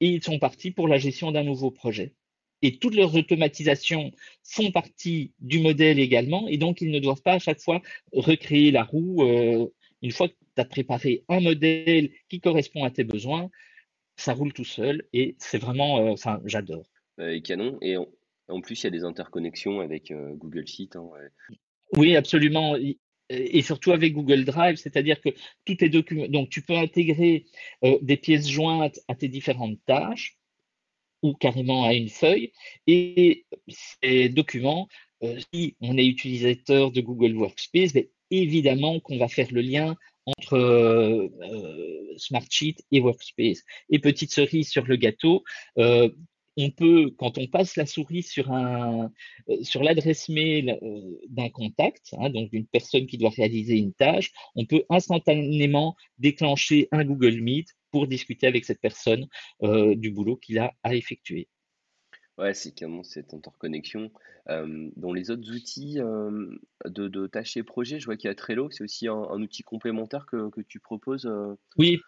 et 0.00 0.08
ils 0.08 0.22
sont 0.22 0.38
partis 0.38 0.70
pour 0.70 0.88
la 0.88 0.98
gestion 0.98 1.32
d'un 1.32 1.44
nouveau 1.44 1.70
projet. 1.70 2.14
Et 2.62 2.78
toutes 2.78 2.94
leurs 2.94 3.14
automatisations 3.14 4.12
font 4.44 4.70
partie 4.70 5.32
du 5.40 5.60
modèle 5.60 5.98
également, 5.98 6.46
et 6.48 6.58
donc 6.58 6.80
ils 6.80 6.90
ne 6.90 6.98
doivent 6.98 7.22
pas 7.22 7.34
à 7.34 7.38
chaque 7.38 7.60
fois 7.60 7.80
recréer 8.12 8.70
la 8.70 8.84
roue. 8.84 9.22
Euh, 9.22 9.66
une 10.02 10.12
fois 10.12 10.28
que 10.28 10.34
tu 10.34 10.60
as 10.60 10.64
préparé 10.64 11.24
un 11.28 11.40
modèle 11.40 12.10
qui 12.28 12.40
correspond 12.40 12.84
à 12.84 12.90
tes 12.90 13.04
besoins, 13.04 13.50
ça 14.20 14.34
roule 14.34 14.52
tout 14.52 14.64
seul 14.64 15.04
et 15.12 15.34
c'est 15.38 15.58
vraiment, 15.58 15.98
euh, 15.98 16.10
enfin, 16.10 16.40
j'adore. 16.44 16.86
Euh, 17.18 17.40
canon. 17.40 17.78
Et 17.82 17.96
en 17.96 18.60
plus, 18.60 18.82
il 18.82 18.84
y 18.84 18.86
a 18.88 18.90
des 18.90 19.04
interconnexions 19.04 19.80
avec 19.80 20.10
euh, 20.10 20.34
Google 20.34 20.66
Sheet. 20.66 20.90
Hein, 20.94 21.00
ouais. 21.00 21.56
Oui, 21.96 22.16
absolument. 22.16 22.76
Et 23.28 23.62
surtout 23.62 23.92
avec 23.92 24.12
Google 24.12 24.44
Drive, 24.44 24.76
c'est-à-dire 24.76 25.20
que 25.20 25.28
tous 25.64 25.76
tes 25.76 25.88
documents, 25.88 26.26
donc 26.28 26.50
tu 26.50 26.62
peux 26.62 26.76
intégrer 26.76 27.46
euh, 27.84 27.96
des 28.02 28.16
pièces 28.16 28.48
jointes 28.48 28.98
à 29.06 29.14
tes 29.14 29.28
différentes 29.28 29.78
tâches 29.86 30.36
ou 31.22 31.34
carrément 31.34 31.84
à 31.84 31.94
une 31.94 32.08
feuille. 32.08 32.52
Et 32.88 33.46
ces 33.68 34.28
documents, 34.30 34.88
euh, 35.22 35.38
si 35.52 35.76
on 35.80 35.96
est 35.96 36.06
utilisateur 36.06 36.90
de 36.90 37.00
Google 37.00 37.36
Workspace, 37.36 37.92
ben, 37.92 38.04
évidemment 38.32 38.98
qu'on 39.00 39.18
va 39.18 39.28
faire 39.28 39.48
le 39.52 39.60
lien 39.60 39.96
entre 40.38 40.56
euh, 40.56 42.14
Smartsheet 42.16 42.76
et 42.90 43.00
Workspace. 43.00 43.62
Et 43.90 43.98
petite 43.98 44.32
cerise 44.32 44.68
sur 44.68 44.84
le 44.86 44.96
gâteau, 44.96 45.44
euh, 45.78 46.08
on 46.56 46.70
peut, 46.70 47.10
quand 47.16 47.38
on 47.38 47.46
passe 47.46 47.76
la 47.76 47.86
souris 47.86 48.22
sur, 48.22 48.52
euh, 48.52 49.08
l'adresse 49.80 50.28
mail 50.28 50.78
d'un 51.28 51.48
contact, 51.48 52.14
hein, 52.18 52.28
donc 52.28 52.50
d'une 52.50 52.66
personne 52.66 53.06
qui 53.06 53.18
doit 53.18 53.30
réaliser 53.30 53.78
une 53.78 53.94
tâche, 53.94 54.32
on 54.56 54.66
peut 54.66 54.84
instantanément 54.90 55.96
déclencher 56.18 56.88
un 56.92 57.04
Google 57.04 57.40
Meet 57.40 57.68
pour 57.92 58.06
discuter 58.06 58.46
avec 58.46 58.64
cette 58.64 58.80
personne 58.80 59.26
du 59.62 60.10
boulot 60.10 60.36
qu'il 60.36 60.58
a 60.58 60.74
à 60.82 60.94
effectuer. 60.94 61.48
Ouais, 62.40 62.54
c'est 62.54 62.74
carrément 62.74 63.02
cette 63.02 63.34
interconnexion. 63.34 64.10
Dans 64.48 65.12
les 65.12 65.30
autres 65.30 65.48
outils 65.54 65.98
de, 66.84 67.26
tâches 67.26 67.56
et 67.56 67.62
projets, 67.62 68.00
je 68.00 68.06
vois 68.06 68.16
qu'il 68.16 68.28
y 68.28 68.30
a 68.30 68.34
Trello, 68.34 68.70
c'est 68.70 68.82
aussi 68.82 69.06
un, 69.08 69.40
outil 69.40 69.62
complémentaire 69.62 70.26
que, 70.26 70.60
tu 70.62 70.80
proposes. 70.80 71.26
euh. 71.26 71.54
Oui, 71.76 72.00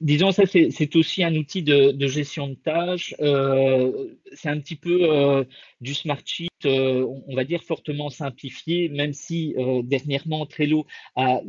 disons 0.00 0.30
ça, 0.30 0.44
c'est 0.46 0.96
aussi 0.96 1.24
un 1.24 1.34
outil 1.34 1.62
de, 1.62 2.06
gestion 2.06 2.48
de 2.48 2.54
tâches. 2.54 3.14
Euh, 3.20 4.14
c'est 4.32 4.50
un 4.50 4.60
petit 4.60 4.76
peu 4.76 5.10
euh, 5.10 5.44
du 5.80 5.94
Smartsheet, 5.94 6.48
euh, 6.66 7.06
on 7.26 7.34
va 7.34 7.44
dire 7.44 7.62
fortement 7.64 8.10
simplifié, 8.10 8.90
même 8.90 9.14
si 9.14 9.54
dernièrement 9.84 10.44
Trello 10.44 10.86
a 11.16 11.40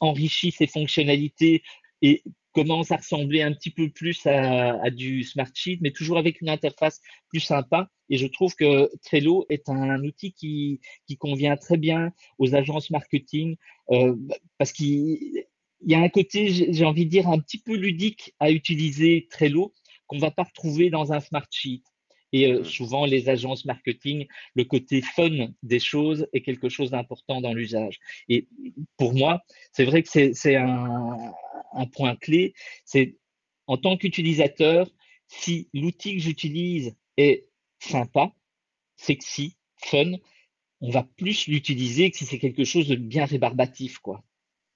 enrichi 0.00 0.50
ses 0.50 0.66
fonctionnalités 0.66 1.62
et 2.02 2.22
commence 2.52 2.90
à 2.90 2.96
ressembler 2.96 3.42
un 3.42 3.52
petit 3.52 3.70
peu 3.70 3.90
plus 3.90 4.26
à, 4.26 4.90
du 4.90 5.22
Smartsheet, 5.22 5.78
mais 5.80 5.92
toujours 5.92 6.18
avec 6.18 6.40
une 6.40 6.48
interface 6.48 7.00
plus 7.28 7.40
sympa. 7.40 7.88
Et 8.08 8.16
je 8.16 8.26
trouve 8.26 8.54
que 8.54 8.90
Trello 9.04 9.46
est 9.50 9.68
un 9.68 10.02
outil 10.04 10.32
qui, 10.32 10.80
qui 11.06 11.16
convient 11.16 11.56
très 11.56 11.76
bien 11.76 12.12
aux 12.38 12.54
agences 12.54 12.90
marketing 12.90 13.56
euh, 13.92 14.16
parce 14.58 14.72
qu'il 14.72 15.44
il 15.82 15.90
y 15.90 15.94
a 15.94 16.00
un 16.00 16.08
côté, 16.08 16.48
j'ai 16.48 16.84
envie 16.84 17.06
de 17.06 17.10
dire, 17.10 17.28
un 17.28 17.38
petit 17.38 17.58
peu 17.58 17.74
ludique 17.74 18.34
à 18.38 18.50
utiliser 18.50 19.26
Trello 19.30 19.72
qu'on 20.06 20.18
va 20.18 20.30
pas 20.30 20.42
retrouver 20.42 20.90
dans 20.90 21.12
un 21.12 21.20
Smartsheet. 21.20 21.82
Et 22.32 22.52
euh, 22.52 22.64
souvent, 22.64 23.04
les 23.06 23.28
agences 23.28 23.64
marketing, 23.64 24.26
le 24.54 24.64
côté 24.64 25.02
fun 25.02 25.48
des 25.62 25.80
choses 25.80 26.26
est 26.32 26.42
quelque 26.42 26.68
chose 26.68 26.90
d'important 26.90 27.40
dans 27.40 27.52
l'usage. 27.52 27.98
Et 28.28 28.48
pour 28.96 29.14
moi, 29.14 29.42
c'est 29.72 29.84
vrai 29.84 30.02
que 30.02 30.08
c'est 30.08 30.56
un, 30.56 31.32
un 31.72 31.86
point 31.86 32.16
clé. 32.16 32.54
C'est 32.84 33.16
en 33.66 33.76
tant 33.76 33.96
qu'utilisateur, 33.96 34.90
si 35.28 35.68
l'outil 35.74 36.16
que 36.16 36.22
j'utilise 36.22 36.96
est 37.16 37.48
sympa, 37.78 38.32
sexy, 38.96 39.56
fun, 39.78 40.12
on 40.80 40.90
va 40.90 41.08
plus 41.16 41.46
l'utiliser 41.46 42.10
que 42.10 42.16
si 42.16 42.26
c'est 42.26 42.38
quelque 42.38 42.64
chose 42.64 42.88
de 42.88 42.96
bien 42.96 43.26
rébarbatif, 43.26 43.98
quoi, 43.98 44.24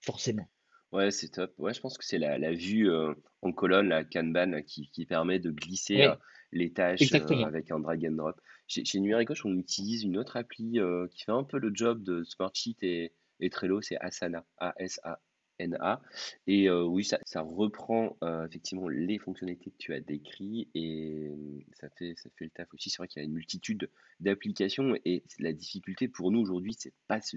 forcément. 0.00 0.48
Ouais, 0.92 1.10
c'est 1.10 1.30
top. 1.30 1.52
Ouais, 1.58 1.74
je 1.74 1.80
pense 1.80 1.98
que 1.98 2.04
c'est 2.04 2.18
la, 2.18 2.38
la 2.38 2.52
vue 2.52 2.88
euh, 2.88 3.14
en 3.42 3.52
colonne, 3.52 3.88
la 3.88 4.04
Kanban, 4.04 4.62
qui, 4.62 4.90
qui 4.90 5.06
permet 5.06 5.40
de 5.40 5.50
glisser 5.50 6.02
euh, 6.02 6.14
les 6.54 6.72
tâches 6.72 7.12
avec 7.12 7.70
un 7.70 7.80
drag 7.80 8.06
and 8.06 8.12
drop. 8.12 8.40
Chez, 8.66 8.84
chez 8.84 9.00
Numéricoche, 9.00 9.44
on 9.44 9.54
utilise 9.56 10.04
une 10.04 10.16
autre 10.16 10.36
appli 10.36 10.80
qui 11.10 11.24
fait 11.24 11.32
un 11.32 11.44
peu 11.44 11.58
le 11.58 11.70
job 11.74 12.02
de 12.02 12.24
Smartsheet 12.24 12.76
et, 12.82 13.12
et 13.40 13.50
Trello, 13.50 13.82
c'est 13.82 13.96
Asana, 13.98 14.46
A-S-A. 14.58 15.20
NA. 15.60 16.02
Et 16.46 16.70
oui, 16.70 17.04
ça, 17.04 17.18
ça 17.24 17.42
reprend 17.42 18.16
effectivement 18.44 18.88
les 18.88 19.18
fonctionnalités 19.18 19.70
que 19.70 19.76
tu 19.78 19.94
as 19.94 20.00
décrites 20.00 20.68
et 20.74 21.30
ça 21.74 21.88
fait, 21.90 22.14
ça 22.16 22.30
fait 22.36 22.46
le 22.46 22.50
taf 22.50 22.72
aussi. 22.74 22.90
C'est 22.90 22.98
vrai 22.98 23.08
qu'il 23.08 23.22
y 23.22 23.24
a 23.24 23.26
une 23.26 23.34
multitude 23.34 23.88
d'applications 24.20 24.96
et 25.04 25.22
la 25.38 25.52
difficulté 25.52 26.08
pour 26.08 26.30
nous 26.30 26.40
aujourd'hui, 26.40 26.74
c'est 26.76 26.94
pas 27.06 27.20
se 27.20 27.36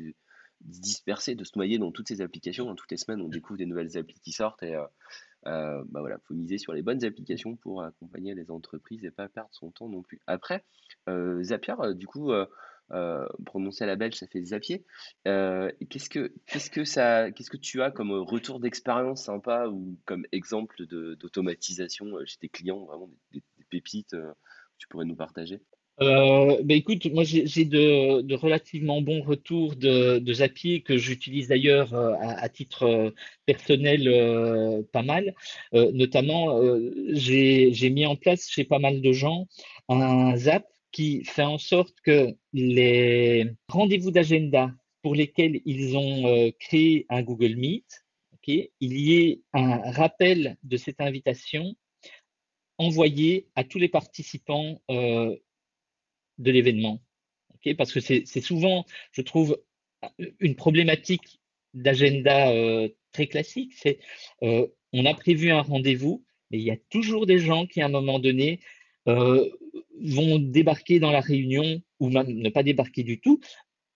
disperser, 0.61 1.35
de 1.35 1.43
se 1.43 1.51
noyer 1.55 1.77
dans 1.77 1.91
toutes 1.91 2.07
ces 2.07 2.21
applications. 2.21 2.73
Toutes 2.75 2.91
les 2.91 2.97
semaines, 2.97 3.21
on 3.21 3.29
découvre 3.29 3.57
des 3.57 3.65
nouvelles 3.65 3.97
applis 3.97 4.19
qui 4.19 4.31
sortent 4.31 4.63
et 4.63 4.75
bah 5.47 6.01
voilà, 6.01 6.17
faut 6.27 6.33
miser 6.33 6.57
sur 6.57 6.73
les 6.73 6.81
bonnes 6.81 7.03
applications 7.05 7.55
pour 7.55 7.81
accompagner 7.83 8.35
les 8.35 8.51
entreprises 8.51 9.05
et 9.05 9.11
pas 9.11 9.29
perdre 9.29 9.49
son 9.51 9.71
temps 9.71 9.89
non 9.89 10.01
plus. 10.01 10.19
Après, 10.27 10.63
Zapier, 11.41 11.75
du 11.95 12.07
coup, 12.07 12.31
euh, 12.91 13.27
prononcer 13.45 13.83
à 13.83 13.87
la 13.87 13.97
belge, 13.97 14.15
ça 14.15 14.27
fait 14.27 14.41
Zapier. 14.43 14.85
Euh, 15.27 15.69
qu'est-ce 15.89 16.09
que 16.09 16.33
qu'est-ce 16.45 16.69
que 16.69 16.85
ça 16.85 17.31
qu'est-ce 17.31 17.49
que 17.49 17.57
tu 17.57 17.81
as 17.81 17.91
comme 17.91 18.11
retour 18.11 18.61
d'expérience 18.61 19.25
sympa 19.25 19.67
ou 19.67 19.97
comme 20.05 20.25
exemple 20.31 20.85
d'automatisation 20.85 22.05
chez 22.25 22.37
tes 22.37 22.49
clients, 22.49 22.85
vraiment 22.85 23.09
des, 23.33 23.43
pépites 23.69 24.11
que 24.11 24.33
tu 24.77 24.87
pourrais 24.87 25.05
nous 25.05 25.17
partager? 25.17 25.61
Euh, 25.99 26.61
ben 26.63 26.77
écoute, 26.77 27.07
moi 27.11 27.23
j'ai 27.23 27.65
de, 27.65 28.21
de 28.21 28.35
relativement 28.35 29.01
bons 29.01 29.23
retours 29.23 29.75
de, 29.75 30.19
de 30.19 30.33
Zapier 30.33 30.81
que 30.81 30.95
j'utilise 30.95 31.47
d'ailleurs 31.47 31.93
euh, 31.95 32.13
à, 32.19 32.39
à 32.43 32.49
titre 32.49 32.83
euh, 32.83 33.09
personnel 33.47 34.07
euh, 34.07 34.83
pas 34.91 35.01
mal. 35.01 35.33
Euh, 35.73 35.91
notamment, 35.93 36.61
euh, 36.61 36.93
j'ai 37.13 37.89
mis 37.89 38.05
en 38.05 38.15
place 38.15 38.47
chez 38.47 38.63
pas 38.63 38.77
mal 38.77 39.01
de 39.01 39.11
gens 39.11 39.47
un 39.89 40.35
Zap 40.37 40.67
qui 40.91 41.23
fait 41.25 41.43
en 41.43 41.57
sorte 41.57 41.95
que 42.03 42.35
les 42.53 43.47
rendez-vous 43.67 44.11
d'agenda 44.11 44.71
pour 45.01 45.15
lesquels 45.15 45.61
ils 45.65 45.97
ont 45.97 46.51
créé 46.59 47.05
un 47.09 47.21
Google 47.21 47.55
Meet, 47.55 48.05
okay, 48.33 48.71
il 48.79 48.97
y 48.97 49.15
ait 49.15 49.41
un 49.53 49.91
rappel 49.91 50.57
de 50.63 50.77
cette 50.77 51.01
invitation 51.01 51.75
envoyé 52.77 53.47
à 53.55 53.63
tous 53.63 53.79
les 53.79 53.89
participants 53.89 54.81
de 56.37 56.51
l'événement. 56.51 57.01
Parce 57.77 57.91
que 57.91 57.99
c'est 57.99 58.41
souvent, 58.41 58.85
je 59.11 59.21
trouve, 59.21 59.57
une 60.39 60.55
problématique 60.55 61.41
d'agenda 61.73 62.51
euh, 62.51 62.89
très 63.11 63.27
classique. 63.27 63.73
C'est 63.75 63.99
euh, 64.43 64.67
on 64.93 65.05
a 65.05 65.13
prévu 65.13 65.51
un 65.51 65.61
rendez-vous, 65.61 66.23
mais 66.49 66.59
il 66.59 66.63
y 66.63 66.71
a 66.71 66.77
toujours 66.89 67.25
des 67.25 67.39
gens 67.39 67.65
qui, 67.65 67.81
à 67.81 67.85
un 67.85 67.89
moment 67.89 68.19
donné, 68.19 68.61
euh, 69.07 69.49
vont 70.01 70.39
débarquer 70.39 70.99
dans 70.99 71.11
la 71.11 71.19
réunion 71.19 71.81
ou 71.99 72.09
même 72.09 72.27
ne 72.27 72.49
pas 72.49 72.63
débarquer 72.63 73.03
du 73.03 73.19
tout 73.19 73.39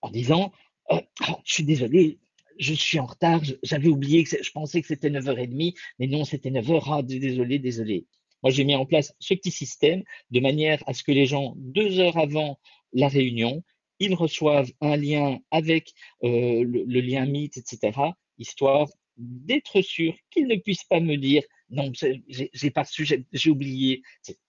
en 0.01 0.09
disant 0.09 0.51
oh, 0.89 0.99
Je 1.45 1.53
suis 1.53 1.63
désolé, 1.63 2.19
je 2.59 2.73
suis 2.73 2.99
en 2.99 3.05
retard, 3.05 3.41
j'avais 3.63 3.87
oublié, 3.87 4.23
que 4.23 4.43
je 4.43 4.51
pensais 4.51 4.81
que 4.81 4.87
c'était 4.87 5.09
9h30, 5.09 5.75
mais 5.99 6.07
non, 6.07 6.25
c'était 6.25 6.49
9h, 6.49 6.83
ah, 6.87 7.01
désolé, 7.03 7.59
désolé. 7.59 8.05
Moi, 8.43 8.51
j'ai 8.51 8.63
mis 8.63 8.75
en 8.75 8.85
place 8.85 9.13
ce 9.19 9.33
petit 9.33 9.51
système 9.51 10.03
de 10.31 10.39
manière 10.39 10.83
à 10.87 10.93
ce 10.93 11.03
que 11.03 11.11
les 11.11 11.25
gens, 11.25 11.53
deux 11.57 11.99
heures 11.99 12.17
avant 12.17 12.59
la 12.93 13.07
réunion, 13.07 13.63
ils 13.99 14.15
reçoivent 14.15 14.71
un 14.81 14.97
lien 14.97 15.39
avec 15.51 15.93
euh, 16.23 16.63
le, 16.63 17.01
lien 17.01 17.25
Meet, 17.25 17.57
etc., 17.57 17.91
histoire 18.37 18.87
d'être 19.17 19.81
sûr 19.81 20.15
qu'ils 20.31 20.47
ne 20.47 20.55
puissent 20.55 20.85
pas 20.85 20.99
me 20.99 21.17
dire 21.17 21.43
non, 21.69 21.91
j'ai 21.93 22.71
pas 22.71 22.83
reçu, 22.83 23.05
j'ai 23.31 23.49
oublié. 23.49 24.01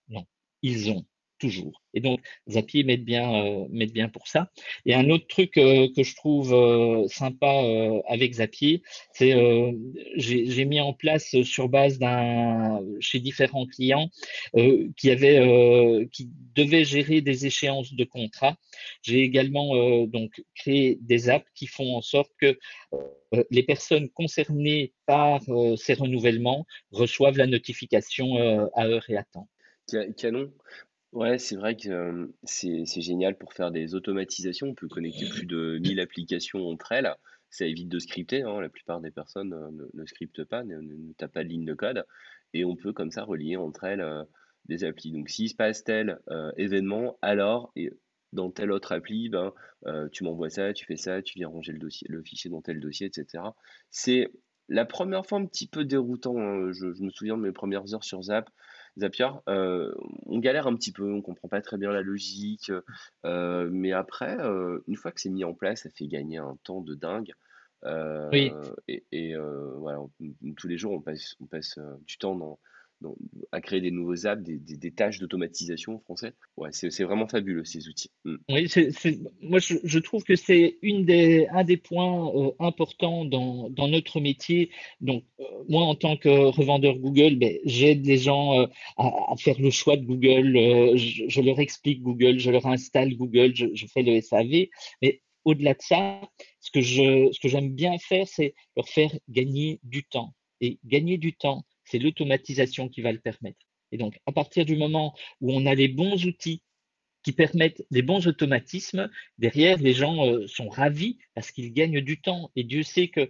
Non, 0.09 0.25
ils 0.61 0.89
ont 0.91 1.05
toujours. 1.43 1.81
Et 1.93 1.99
donc, 1.99 2.21
Zapier 2.49 2.85
met 2.85 2.95
bien, 2.95 3.27
euh, 3.45 3.85
bien 3.87 4.07
pour 4.07 4.29
ça. 4.29 4.49
Et 4.85 4.93
un 4.93 5.09
autre 5.09 5.27
truc 5.27 5.57
euh, 5.57 5.89
que 5.93 6.03
je 6.03 6.15
trouve 6.15 6.53
euh, 6.53 7.05
sympa 7.09 7.63
euh, 7.63 7.99
avec 8.07 8.35
Zapier, 8.35 8.81
c'est 9.11 9.33
j'ai 10.15 10.65
mis 10.65 10.79
en 10.79 10.93
place 10.93 11.35
sur 11.43 11.67
base 11.67 11.99
d'un 11.99 12.79
chez 13.01 13.19
différents 13.19 13.65
clients 13.65 14.09
qui 14.97 15.11
avaient 15.11 16.07
qui 16.13 16.29
devaient 16.55 16.85
gérer 16.85 17.19
des 17.21 17.45
échéances 17.45 17.93
de 17.93 18.03
contrats. 18.05 18.55
J'ai 19.01 19.21
également 19.21 19.69
donc 20.05 20.43
créé 20.55 20.97
des 21.01 21.29
apps 21.29 21.49
qui 21.55 21.67
font 21.67 21.95
en 21.95 22.01
sorte 22.01 22.31
que 22.39 22.57
les 23.49 23.63
personnes 23.63 24.09
concernées 24.09 24.93
par 25.05 25.41
ces 25.77 25.93
renouvellements 25.93 26.65
reçoivent 26.91 27.37
la 27.37 27.47
notification 27.47 28.27
à 28.75 28.87
heure 28.87 29.09
et 29.09 29.17
à 29.17 29.23
temps. 29.23 29.49
Canon. 30.17 30.49
Ouais, 31.13 31.37
c'est 31.37 31.55
vrai 31.55 31.75
que 31.75 32.33
c'est 32.43 33.01
génial 33.01 33.37
pour 33.37 33.53
faire 33.53 33.69
des 33.69 33.93
automatisations. 33.93 34.69
On 34.69 34.73
peut 34.73 34.87
connecter 34.87 35.29
plus 35.29 35.45
de 35.45 35.77
1000 35.77 35.99
applications 35.99 36.67
entre 36.67 36.91
elles. 36.91 37.13
Ça 37.51 37.67
évite 37.67 37.87
de 37.87 37.99
scripter, 37.99 38.41
hein. 38.41 38.59
La 38.59 38.69
plupart 38.69 38.99
des 38.99 39.11
personnes 39.11 39.55
ne, 39.93 40.05
scriptent 40.07 40.43
pas, 40.43 40.63
ne, 40.63 40.77
ne, 40.79 41.13
tapent 41.13 41.33
pas 41.33 41.43
de 41.43 41.49
ligne 41.49 41.65
de 41.65 41.75
code. 41.75 42.03
Et 42.55 42.65
on 42.65 42.75
peut 42.75 42.93
comme 42.93 43.11
ça 43.11 43.23
relier 43.23 43.57
entre 43.57 43.83
elles 43.83 44.03
des 44.65 44.85
applis. 44.85 45.11
Donc 45.11 45.29
s'il 45.29 45.49
se 45.49 45.55
passe 45.55 45.83
tel 45.83 46.17
événement, 46.57 47.19
alors 47.21 47.71
et 47.75 47.91
dans 48.31 48.49
telle 48.49 48.71
autre 48.71 48.91
appli, 48.91 49.29
ben, 49.29 49.53
tu 50.11 50.23
m'envoies 50.23 50.49
ça, 50.49 50.73
tu 50.73 50.85
fais 50.85 50.97
ça, 50.97 51.21
tu 51.21 51.37
viens 51.37 51.47
ranger 51.47 51.73
le 51.73 51.79
dossier, 51.79 52.07
le 52.09 52.23
fichier 52.23 52.49
dans 52.49 52.61
tel 52.63 52.79
dossier, 52.79 53.05
etc. 53.05 53.43
C'est 53.91 54.31
la 54.67 54.85
première 54.85 55.25
fois 55.25 55.37
un 55.37 55.45
petit 55.45 55.67
peu 55.67 55.85
déroutant. 55.85 56.37
Hein. 56.37 56.71
Je 56.71 56.87
me 57.03 57.11
souviens 57.11 57.37
de 57.37 57.43
mes 57.43 57.51
premières 57.51 57.93
heures 57.93 58.03
sur 58.03 58.23
Zap. 58.23 58.49
Zapier, 58.97 59.27
euh, 59.49 59.93
on 60.25 60.39
galère 60.39 60.67
un 60.67 60.75
petit 60.75 60.91
peu, 60.91 61.11
on 61.11 61.21
comprend 61.21 61.47
pas 61.47 61.61
très 61.61 61.77
bien 61.77 61.91
la 61.91 62.01
logique, 62.01 62.71
euh, 63.25 63.69
mais 63.71 63.91
après, 63.91 64.37
euh, 64.39 64.83
une 64.87 64.95
fois 64.95 65.11
que 65.11 65.19
c'est 65.19 65.29
mis 65.29 65.43
en 65.43 65.53
place, 65.53 65.83
ça 65.83 65.89
fait 65.89 66.07
gagner 66.07 66.37
un 66.37 66.57
temps 66.63 66.81
de 66.81 66.95
dingue. 66.95 67.33
Oui. 67.85 68.51
et, 68.87 69.35
voilà, 69.35 69.99
tous 70.55 70.67
les 70.67 70.77
jours, 70.77 70.93
on 70.93 71.01
passe, 71.01 71.35
on 71.41 71.47
passe 71.47 71.77
du 72.05 72.17
temps 72.17 72.35
dans, 72.35 72.59
à 73.51 73.61
créer 73.61 73.81
des 73.81 73.91
nouveaux 73.91 74.25
apps, 74.25 74.41
des, 74.43 74.91
tâches 74.91 75.19
d'automatisation 75.19 75.95
en 75.95 75.99
français. 75.99 76.33
Ouais, 76.57 76.69
c'est 76.71 77.03
vraiment 77.03 77.27
fabuleux 77.27 77.65
ces 77.65 77.87
outils. 77.87 78.11
Mm. 78.25 78.35
Oui, 78.49 78.67
moi 79.41 79.59
je, 79.59 79.99
trouve 79.99 80.23
que 80.23 80.35
c'est 80.35 80.77
des, 80.81 81.47
un 81.51 81.63
des 81.63 81.77
points 81.77 82.33
euh, 82.35 82.51
importants 82.59 83.25
dans, 83.25 83.69
dans, 83.69 83.87
notre 83.87 84.19
métier. 84.19 84.71
Donc, 85.01 85.23
euh, 85.39 85.43
moi 85.69 85.83
en 85.83 85.95
tant 85.95 86.17
que 86.17 86.29
revendeur 86.29 86.97
Google, 86.97 87.35
ben, 87.35 87.57
j'aide 87.65 88.05
les 88.05 88.17
gens 88.17 88.59
euh, 88.59 88.67
à, 88.97 89.35
faire 89.37 89.59
le 89.59 89.69
choix 89.69 89.97
de 89.97 90.05
Google. 90.05 90.97
Je, 90.97 91.41
leur 91.41 91.59
explique 91.59 92.01
Google, 92.01 92.39
je 92.39 92.51
leur 92.51 92.65
installe 92.65 93.15
Google, 93.15 93.55
je, 93.55 93.67
je 93.73 93.85
fais 93.87 94.03
le 94.03 94.21
SAV. 94.21 94.67
Mais 95.01 95.21
au-delà 95.45 95.73
de 95.73 95.81
ça, 95.81 96.21
ce 96.59 96.71
que 96.71 96.81
j'aime 96.81 97.73
bien 97.73 97.97
faire, 97.97 98.27
c'est 98.27 98.53
leur 98.75 98.87
faire 98.87 99.11
gagner 99.29 99.79
du 99.83 100.03
temps. 100.03 100.33
Et 100.61 100.79
gagner 100.85 101.17
du 101.17 101.33
temps, 101.33 101.65
c'est 101.85 101.99
l'automatisation 101.99 102.89
qui 102.89 103.01
va 103.01 103.11
le 103.11 103.19
permettre. 103.19 103.65
Et 103.91 103.97
donc, 103.97 104.19
à 104.25 104.31
partir 104.31 104.65
du 104.65 104.75
moment 104.75 105.15
où 105.41 105.51
on 105.53 105.65
a 105.65 105.75
les 105.75 105.87
bons 105.87 106.25
outils 106.25 106.61
qui 107.23 107.31
permettent 107.31 107.85
les 107.91 108.01
bons 108.01 108.27
automatismes, 108.27 109.09
derrière, 109.37 109.77
les 109.77 109.93
gens 109.93 110.25
euh, 110.25 110.47
sont 110.47 110.67
ravis 110.67 111.17
parce 111.35 111.51
qu'ils 111.51 111.73
gagnent 111.73 112.01
du 112.01 112.19
temps. 112.19 112.51
Et 112.55 112.63
Dieu 112.63 112.83
sait 112.83 113.07
que 113.07 113.29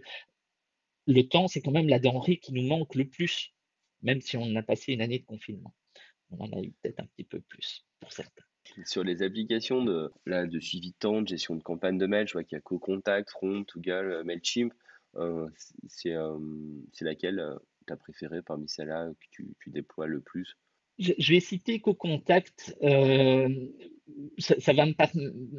le 1.06 1.24
temps, 1.24 1.48
c'est 1.48 1.62
quand 1.62 1.72
même 1.72 1.90
la 1.90 2.00
denrée 2.00 2.38
qui 2.38 2.54
nous 2.54 2.64
manque 2.64 2.96
le 2.96 3.08
plus, 3.08 3.54
même 4.02 4.22
si 4.22 4.38
on 4.38 4.56
a 4.56 4.64
passé 4.64 4.94
une 4.94 5.02
année 5.02 5.20
de 5.20 5.26
confinement. 5.26 5.76
On 6.32 6.40
en 6.40 6.52
a 6.54 6.62
eu 6.62 6.72
peut-être 6.82 7.02
un 7.02 7.06
petit 7.08 7.26
peu 7.26 7.42
plus 7.42 7.86
pour 8.00 8.12
certains. 8.12 8.44
Sur 8.86 9.04
les 9.04 9.22
applications 9.22 9.84
de, 9.84 10.12
là, 10.26 10.48
de 10.48 10.60
suivi 10.60 10.92
de 10.92 10.98
temps, 10.98 11.22
de 11.22 11.28
gestion 11.28 11.56
de 11.56 11.62
campagne 11.62 11.98
de 11.98 12.08
mail, 12.08 12.28
je 12.28 12.34
vois 12.34 12.44
qu'il 12.44 12.56
y 12.56 12.60
a 12.60 12.62
CoContact, 12.62 13.30
Front, 13.30 13.66
Google, 13.76 14.24
MailChimp. 14.26 14.74
Euh, 15.16 15.48
euh, 16.06 16.40
c'est 16.92 17.06
laquelle 17.06 17.60
ta 17.84 17.96
préférée 17.96 18.42
parmi 18.42 18.68
celles-là 18.68 19.10
que 19.20 19.26
tu, 19.32 19.54
tu, 19.60 19.70
déploies 19.70 20.08
le 20.08 20.22
plus? 20.22 20.58
Je, 21.00 21.34
vais 21.34 21.40
citer 21.40 21.80
CoContact. 21.80 22.78
Euh, 22.84 23.50
ça, 24.38 24.74
va 24.74 24.86
me, 24.86 24.94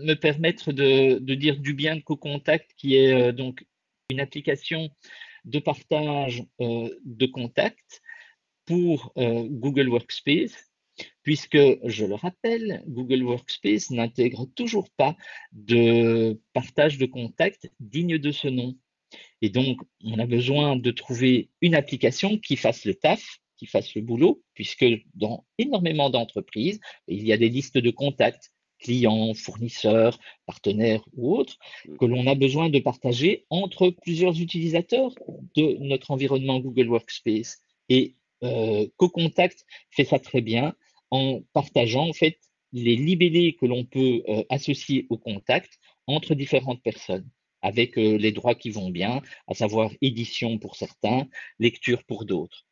me 0.04 0.14
permettre 0.14 0.72
de, 0.72 1.18
dire 1.34 1.58
du 1.58 1.74
bien 1.74 1.96
de 1.96 2.00
CoContact, 2.00 2.72
qui 2.76 2.96
est 2.96 3.12
euh, 3.12 3.32
donc 3.32 3.66
une 4.10 4.20
application 4.20 4.90
de 5.44 5.58
partage 5.58 6.44
euh, 6.60 6.88
de 7.04 7.26
contacts 7.26 8.02
pour 8.64 9.12
euh, 9.18 9.46
Google 9.48 9.88
Workspace, 9.88 10.70
puisque, 11.22 11.58
je 11.84 12.06
le 12.06 12.14
rappelle, 12.14 12.82
Google 12.86 13.22
Workspace 13.24 13.90
n'intègre 13.90 14.46
toujours 14.54 14.88
pas 14.96 15.16
de 15.52 16.40
partage 16.52 16.98
de 16.98 17.06
contacts 17.06 17.70
digne 17.80 18.18
de 18.18 18.30
ce 18.30 18.48
nom. 18.48 18.78
Et 19.44 19.50
donc, 19.50 19.78
on 20.02 20.18
a 20.18 20.24
besoin 20.24 20.74
de 20.74 20.90
trouver 20.90 21.50
une 21.60 21.74
application 21.74 22.38
qui 22.38 22.56
fasse 22.56 22.86
le 22.86 22.94
taf, 22.94 23.40
qui 23.58 23.66
fasse 23.66 23.94
le 23.94 24.00
boulot, 24.00 24.42
puisque 24.54 24.86
dans 25.12 25.44
énormément 25.58 26.08
d'entreprises, 26.08 26.80
il 27.08 27.26
y 27.26 27.30
a 27.30 27.36
des 27.36 27.50
listes 27.50 27.76
de 27.76 27.90
contacts, 27.90 28.54
clients, 28.78 29.34
fournisseurs, 29.34 30.18
partenaires 30.46 31.04
ou 31.12 31.36
autres, 31.36 31.58
mm. 31.86 31.96
que 31.98 32.06
l'on 32.06 32.26
a 32.26 32.34
besoin 32.34 32.70
de 32.70 32.78
partager 32.78 33.44
entre 33.50 33.90
plusieurs 33.90 34.40
utilisateurs 34.40 35.14
de 35.56 35.76
notre 35.80 36.10
environnement 36.10 36.58
Google 36.58 36.88
Workspace. 36.88 37.58
Et 37.90 38.14
euh, 38.44 38.86
CoContact 38.96 39.66
fait 39.90 40.04
ça 40.04 40.18
très 40.18 40.40
bien 40.40 40.74
en 41.10 41.42
partageant 41.52 42.08
en 42.08 42.14
fait 42.14 42.38
les 42.72 42.96
libellés 42.96 43.56
que 43.60 43.66
l'on 43.66 43.84
peut 43.84 44.22
associer 44.48 45.06
au 45.10 45.18
contact 45.18 45.78
entre 46.06 46.34
différentes 46.34 46.82
personnes 46.82 47.28
avec 47.64 47.96
les 47.96 48.30
droits 48.30 48.54
qui 48.54 48.70
vont 48.70 48.90
bien, 48.90 49.22
à 49.48 49.54
savoir 49.54 49.90
édition 50.02 50.58
pour 50.58 50.76
certains, 50.76 51.26
lecture 51.58 52.04
pour 52.04 52.26
d'autres. 52.26 52.66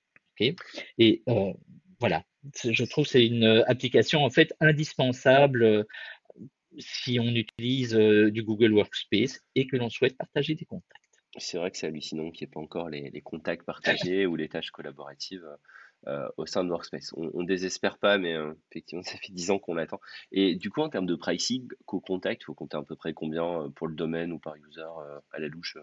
Et 0.99 1.23
voilà, 2.01 2.25
je 2.63 2.85
trouve 2.85 3.05
que 3.05 3.11
c'est 3.11 3.27
une 3.27 3.65
application 3.67 4.25
en 4.25 4.31
fait 4.31 4.53
indispensable 4.61 5.87
si 6.79 7.19
on 7.21 7.29
utilise 7.29 7.95
du 7.95 8.43
Google 8.43 8.73
Workspace 8.73 9.41
et 9.55 9.67
que 9.67 9.77
l'on 9.77 9.89
souhaite 9.89 10.17
partager 10.17 10.55
des 10.55 10.65
contacts. 10.65 11.03
C'est 11.39 11.57
vrai 11.57 11.71
que 11.71 11.79
c'est 11.79 11.87
hallucinant 11.87 12.31
qu'il 12.31 12.47
n'y 12.47 12.51
ait 12.51 12.53
pas 12.53 12.61
encore 12.61 12.91
les, 12.91 13.23
contacts 13.23 13.65
partagés 13.65 14.27
ou 14.27 14.37
les 14.37 14.49
tâches 14.49 14.71
collaboratives 14.71 15.47
euh, 16.09 16.29
au 16.37 16.47
sein 16.47 16.65
de 16.65 16.71
Workspace. 16.71 17.13
On, 17.17 17.43
ne 17.43 17.47
désespère 17.47 17.97
pas, 17.97 18.19
mais 18.19 18.35
euh, 18.35 18.53
effectivement, 18.71 19.03
ça 19.05 19.17
fait 19.19 19.33
10 19.33 19.53
ans 19.53 19.59
qu'on 19.61 19.75
l'attend. 19.75 20.01
Et 20.33 20.57
du 20.57 20.69
coup, 20.69 20.81
en 20.81 20.89
termes 20.89 21.07
de 21.07 21.15
pricing, 21.15 21.69
co-contact, 21.87 22.43
il 22.43 22.45
faut 22.47 22.55
compter 22.55 22.77
à 22.77 22.83
peu 22.83 22.97
près 22.97 23.13
combien 23.13 23.63
euh, 23.63 23.69
pour 23.69 23.87
le 23.87 23.95
domaine 23.95 24.33
ou 24.33 24.39
par 24.41 24.57
user 24.57 24.83
à 25.31 25.39
la 25.39 25.47
louche 25.49 25.77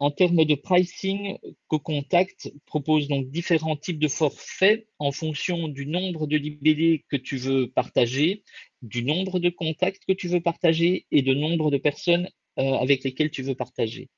en 0.00 0.10
termes 0.10 0.44
de 0.44 0.56
pricing, 0.56 1.38
CoContact 1.68 2.52
propose 2.66 3.06
donc 3.06 3.30
différents 3.30 3.76
types 3.76 4.00
de 4.00 4.08
forfaits 4.08 4.88
en 4.98 5.12
fonction 5.12 5.68
du 5.68 5.86
nombre 5.86 6.26
de 6.26 6.36
libellés 6.36 7.04
que 7.08 7.16
tu 7.16 7.36
veux 7.36 7.70
partager, 7.70 8.42
du 8.82 9.04
nombre 9.04 9.38
de 9.38 9.50
contacts 9.50 10.04
que 10.04 10.12
tu 10.12 10.26
veux 10.26 10.40
partager 10.40 11.06
et 11.12 11.22
du 11.22 11.36
nombre 11.36 11.70
de 11.70 11.78
personnes 11.78 12.28
avec 12.56 13.04
lesquelles 13.04 13.30
tu 13.30 13.42
veux 13.42 13.54
partager. 13.54 14.10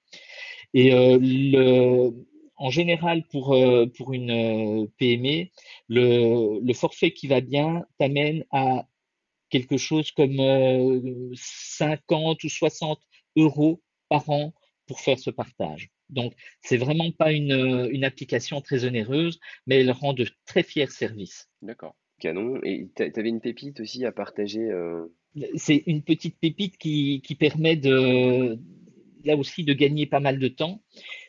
Et 0.72 0.90
le, 0.90 2.10
en 2.56 2.70
général, 2.70 3.22
pour, 3.30 3.56
pour 3.96 4.12
une 4.12 4.88
PME, 4.98 5.48
le, 5.88 6.60
le, 6.60 6.74
forfait 6.74 7.12
qui 7.12 7.26
va 7.26 7.40
bien 7.40 7.84
t'amène 7.98 8.44
à 8.50 8.86
quelque 9.50 9.76
chose 9.76 10.10
comme 10.12 11.32
50 11.34 12.42
ou 12.42 12.48
60 12.48 13.00
euros 13.36 13.82
par 14.08 14.28
an 14.30 14.54
pour 14.86 15.00
faire 15.00 15.18
ce 15.18 15.30
partage. 15.30 15.90
Donc, 16.08 16.34
c'est 16.62 16.76
vraiment 16.76 17.10
pas 17.10 17.32
une, 17.32 17.88
une, 17.90 18.04
application 18.04 18.60
très 18.60 18.84
onéreuse, 18.84 19.40
mais 19.66 19.80
elle 19.80 19.90
rend 19.90 20.12
de 20.12 20.26
très 20.46 20.62
fiers 20.62 20.86
services. 20.86 21.48
D'accord, 21.62 21.96
canon. 22.20 22.60
Et 22.62 22.88
tu 22.94 23.02
avais 23.02 23.28
une 23.28 23.40
pépite 23.40 23.80
aussi 23.80 24.04
à 24.04 24.12
partager 24.12 24.70
C'est 25.56 25.82
une 25.86 26.02
petite 26.02 26.38
pépite 26.38 26.78
qui, 26.78 27.22
qui 27.24 27.34
permet 27.34 27.76
de, 27.76 28.58
là 29.24 29.36
aussi 29.36 29.64
de 29.64 29.72
gagner 29.72 30.06
pas 30.06 30.20
mal 30.20 30.38
de 30.38 30.48
temps. 30.48 30.82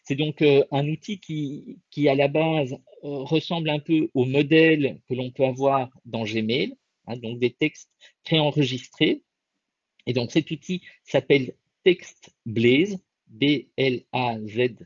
C'est 0.08 0.16
donc 0.16 0.42
euh, 0.42 0.64
un 0.72 0.88
outil 0.88 1.20
qui, 1.20 2.08
à 2.08 2.16
la 2.16 2.30
base, 2.30 2.72
euh, 3.04 3.24
ressemble 3.26 3.70
un 3.70 3.80
peu 3.80 4.10
au 4.14 4.24
modèle 4.24 5.02
que 5.10 5.14
l'on 5.14 5.32
peut 5.32 5.44
avoir 5.44 5.90
dans 6.06 6.24
Gmail, 6.24 6.78
hein, 7.08 7.18
donc 7.18 7.40
des 7.40 7.52
textes 7.52 7.92
préenregistrés. 8.24 9.24
Et 10.06 10.14
donc 10.14 10.32
cet 10.32 10.50
outil 10.50 10.82
s'appelle 11.04 11.56
TextBlaze, 11.84 13.04
B-L-A-Z-E. 13.28 14.78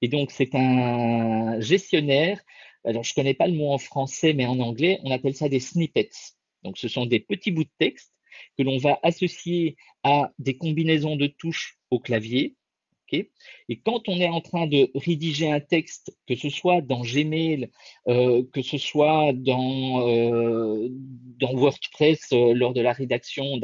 Et 0.00 0.08
donc 0.08 0.30
c'est 0.30 0.54
un 0.54 1.60
gestionnaire. 1.60 2.40
Alors 2.84 3.04
je 3.04 3.10
ne 3.10 3.16
connais 3.16 3.34
pas 3.34 3.48
le 3.48 3.52
mot 3.52 3.70
en 3.70 3.78
français, 3.78 4.32
mais 4.32 4.46
en 4.46 4.60
anglais, 4.60 4.98
on 5.04 5.10
appelle 5.10 5.34
ça 5.34 5.50
des 5.50 5.60
snippets. 5.60 6.08
Donc 6.62 6.78
ce 6.78 6.88
sont 6.88 7.04
des 7.04 7.20
petits 7.20 7.50
bouts 7.50 7.64
de 7.64 7.70
texte 7.78 8.14
que 8.56 8.62
l'on 8.62 8.78
va 8.78 8.98
associer 9.02 9.76
à 10.04 10.32
des 10.38 10.56
combinaisons 10.56 11.16
de 11.16 11.26
touches 11.26 11.76
au 11.90 12.00
clavier. 12.00 12.56
Et 13.12 13.80
quand 13.84 14.08
on 14.08 14.16
est 14.18 14.28
en 14.28 14.40
train 14.40 14.66
de 14.66 14.90
rédiger 14.94 15.50
un 15.50 15.60
texte, 15.60 16.16
que 16.26 16.34
ce 16.34 16.48
soit 16.48 16.80
dans 16.80 17.02
Gmail, 17.02 17.70
euh, 18.08 18.42
que 18.52 18.62
ce 18.62 18.78
soit 18.78 19.32
dans, 19.32 20.08
euh, 20.08 20.88
WordPress 21.40 22.32
euh, 22.32 22.54
lors 22.54 22.72
de 22.72 22.80
la 22.80 22.92
rédaction 22.92 23.58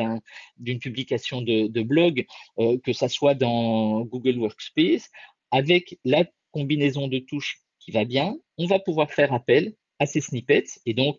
d'une 0.58 0.78
publication 0.78 1.42
de, 1.42 1.66
de 1.66 1.82
blog, 1.82 2.26
que 2.58 2.92
ce 2.92 3.08
soit 3.08 3.34
dans 3.34 4.02
Google 4.02 4.38
Workspace, 4.38 5.10
avec 5.50 5.98
la 6.04 6.24
combinaison 6.50 7.08
de 7.08 7.18
touches 7.18 7.60
qui 7.80 7.90
va 7.90 8.04
bien, 8.04 8.36
on 8.58 8.66
va 8.66 8.78
pouvoir 8.78 9.10
faire 9.10 9.32
appel 9.32 9.74
à 9.98 10.06
ces 10.06 10.20
snippets. 10.20 10.64
Et 10.86 10.94
donc, 10.94 11.18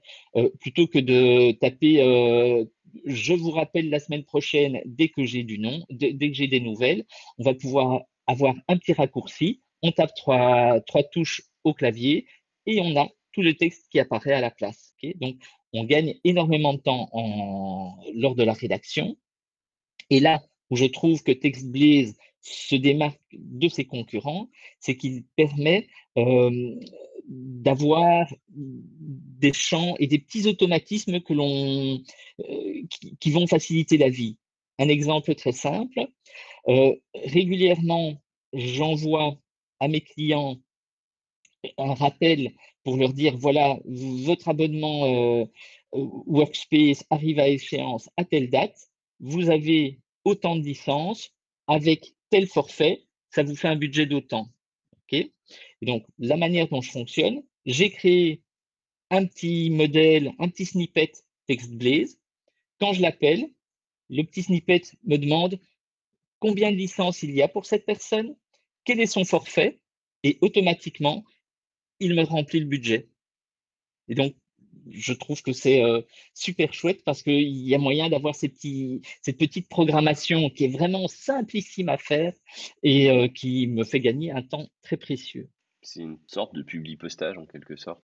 plutôt 0.59 0.87
que 0.87 0.99
de 0.99 1.51
taper 1.53 1.99
je 3.05 3.33
vous 3.33 3.51
rappelle 3.51 3.89
la 3.89 3.99
semaine 3.99 4.23
prochaine, 4.23 4.81
dès 4.85 5.09
que 5.09 5.25
j'ai 5.25 5.43
du 5.43 5.59
nom, 5.59 5.83
dès, 5.89 6.13
que 6.13 6.33
j'ai 6.33 6.47
des 6.47 6.59
nouvelles, 6.59 7.05
on 7.37 7.43
va 7.43 7.53
pouvoir 7.53 8.01
avoir 8.27 8.55
un 8.67 8.77
petit 8.77 8.93
raccourci. 8.93 9.61
On 9.81 9.91
tape 9.91 10.13
trois, 10.15 10.79
trois 10.81 11.03
touches 11.03 11.41
au 11.63 11.73
clavier 11.73 12.27
et 12.65 12.79
on 12.81 12.95
a 12.99 13.07
tout 13.33 13.41
le 13.41 13.55
texte 13.55 13.87
qui 13.91 13.99
apparaît 13.99 14.33
à 14.33 14.41
la 14.41 14.51
place. 14.51 14.93
Donc, 15.15 15.35
on 15.73 15.83
gagne 15.83 16.15
énormément 16.23 16.73
de 16.73 16.79
temps 16.79 17.09
lors 18.13 18.35
de 18.35 18.43
la 18.43 18.53
rédaction. 18.53 19.17
Et 20.09 20.19
là 20.19 20.43
où 20.69 20.75
je 20.75 20.85
trouve 20.85 21.23
que 21.23 21.31
TextBlaze 21.31 22.15
se 22.41 22.75
démarque 22.75 23.19
de 23.31 23.67
ses 23.67 23.85
concurrents, 23.85 24.49
c'est 24.79 24.95
qu'il 24.97 25.23
permet 25.35 25.87
euh, 26.17 26.75
d'avoir 27.27 28.27
des 28.49 29.53
champs 29.53 29.95
et 29.99 30.07
des 30.07 30.19
petits 30.19 30.47
automatismes 30.47 31.21
que 31.21 31.33
euh, 31.33 32.83
qui, 33.19 33.31
vont 33.31 33.47
faciliter 33.47 33.97
la 33.97 34.09
vie. 34.09 34.37
Un 34.79 34.89
exemple 34.89 35.33
très 35.35 35.51
simple, 35.53 36.07
euh, 36.67 36.95
régulièrement, 37.13 38.21
j'envoie 38.53 39.37
à 39.79 39.87
mes 39.87 40.01
clients 40.01 40.57
un 41.77 41.93
rappel 41.93 42.51
pour 42.83 42.97
leur 42.97 43.13
dire, 43.13 43.37
voilà, 43.37 43.79
votre 43.85 44.49
abonnement 44.49 45.05
euh, 45.05 45.45
Workspace 45.93 47.05
arrive 47.09 47.39
à 47.39 47.47
échéance 47.47 48.09
à 48.17 48.25
telle 48.25 48.49
date, 48.49 48.89
vous 49.19 49.49
avez 49.49 49.99
autant 50.25 50.55
de 50.55 50.63
licences, 50.63 51.31
avec 51.67 52.13
tel 52.29 52.47
forfait, 52.47 53.03
ça 53.29 53.43
vous 53.43 53.55
fait 53.55 53.69
un 53.69 53.75
budget 53.75 54.05
d'autant. 54.05 54.49
Et 55.81 55.85
donc, 55.85 56.05
la 56.17 56.37
manière 56.37 56.67
dont 56.69 56.81
je 56.81 56.91
fonctionne, 56.91 57.43
j'ai 57.65 57.91
créé 57.91 58.41
un 59.09 59.25
petit 59.25 59.69
modèle, 59.69 60.33
un 60.39 60.49
petit 60.49 60.65
snippet 60.65 61.11
TextBlaze. 61.47 62.17
Quand 62.79 62.93
je 62.93 63.01
l'appelle, 63.01 63.47
le 64.09 64.23
petit 64.23 64.43
snippet 64.43 64.81
me 65.05 65.17
demande 65.17 65.59
combien 66.43 66.73
de 66.73 66.75
licences 66.75 67.23
il 67.23 67.31
y 67.33 67.41
a 67.41 67.47
pour 67.47 67.65
cette 67.65 67.85
personne, 67.85 68.35
quel 68.83 68.99
est 68.99 69.05
son 69.05 69.23
forfait, 69.23 69.79
et 70.23 70.37
automatiquement, 70.41 71.23
il 72.01 72.15
me 72.15 72.23
remplit 72.23 72.59
le 72.59 72.65
budget. 72.65 73.07
Et 74.09 74.15
donc, 74.15 74.35
je 74.89 75.13
trouve 75.13 75.41
que 75.41 75.53
c'est 75.53 75.81
euh, 75.81 76.01
super 76.33 76.73
chouette 76.73 77.01
parce 77.05 77.23
qu'il 77.23 77.47
y 77.47 77.73
a 77.73 77.77
moyen 77.77 78.09
d'avoir 78.09 78.35
cette 78.35 78.59
petite 78.59 79.69
programmation 79.69 80.49
qui 80.49 80.65
est 80.65 80.75
vraiment 80.77 81.07
simplissime 81.07 81.87
à 81.87 81.97
faire 81.97 82.33
et 82.83 83.09
euh, 83.09 83.29
qui 83.29 83.67
me 83.67 83.85
fait 83.85 84.01
gagner 84.01 84.31
un 84.31 84.41
temps 84.41 84.67
très 84.81 84.97
précieux. 84.97 85.49
C'est 85.81 86.01
une 86.01 86.19
sorte 86.27 86.53
de 86.55 86.61
publi-postage 86.61 87.37
en 87.37 87.45
quelque 87.45 87.77
sorte. 87.77 88.03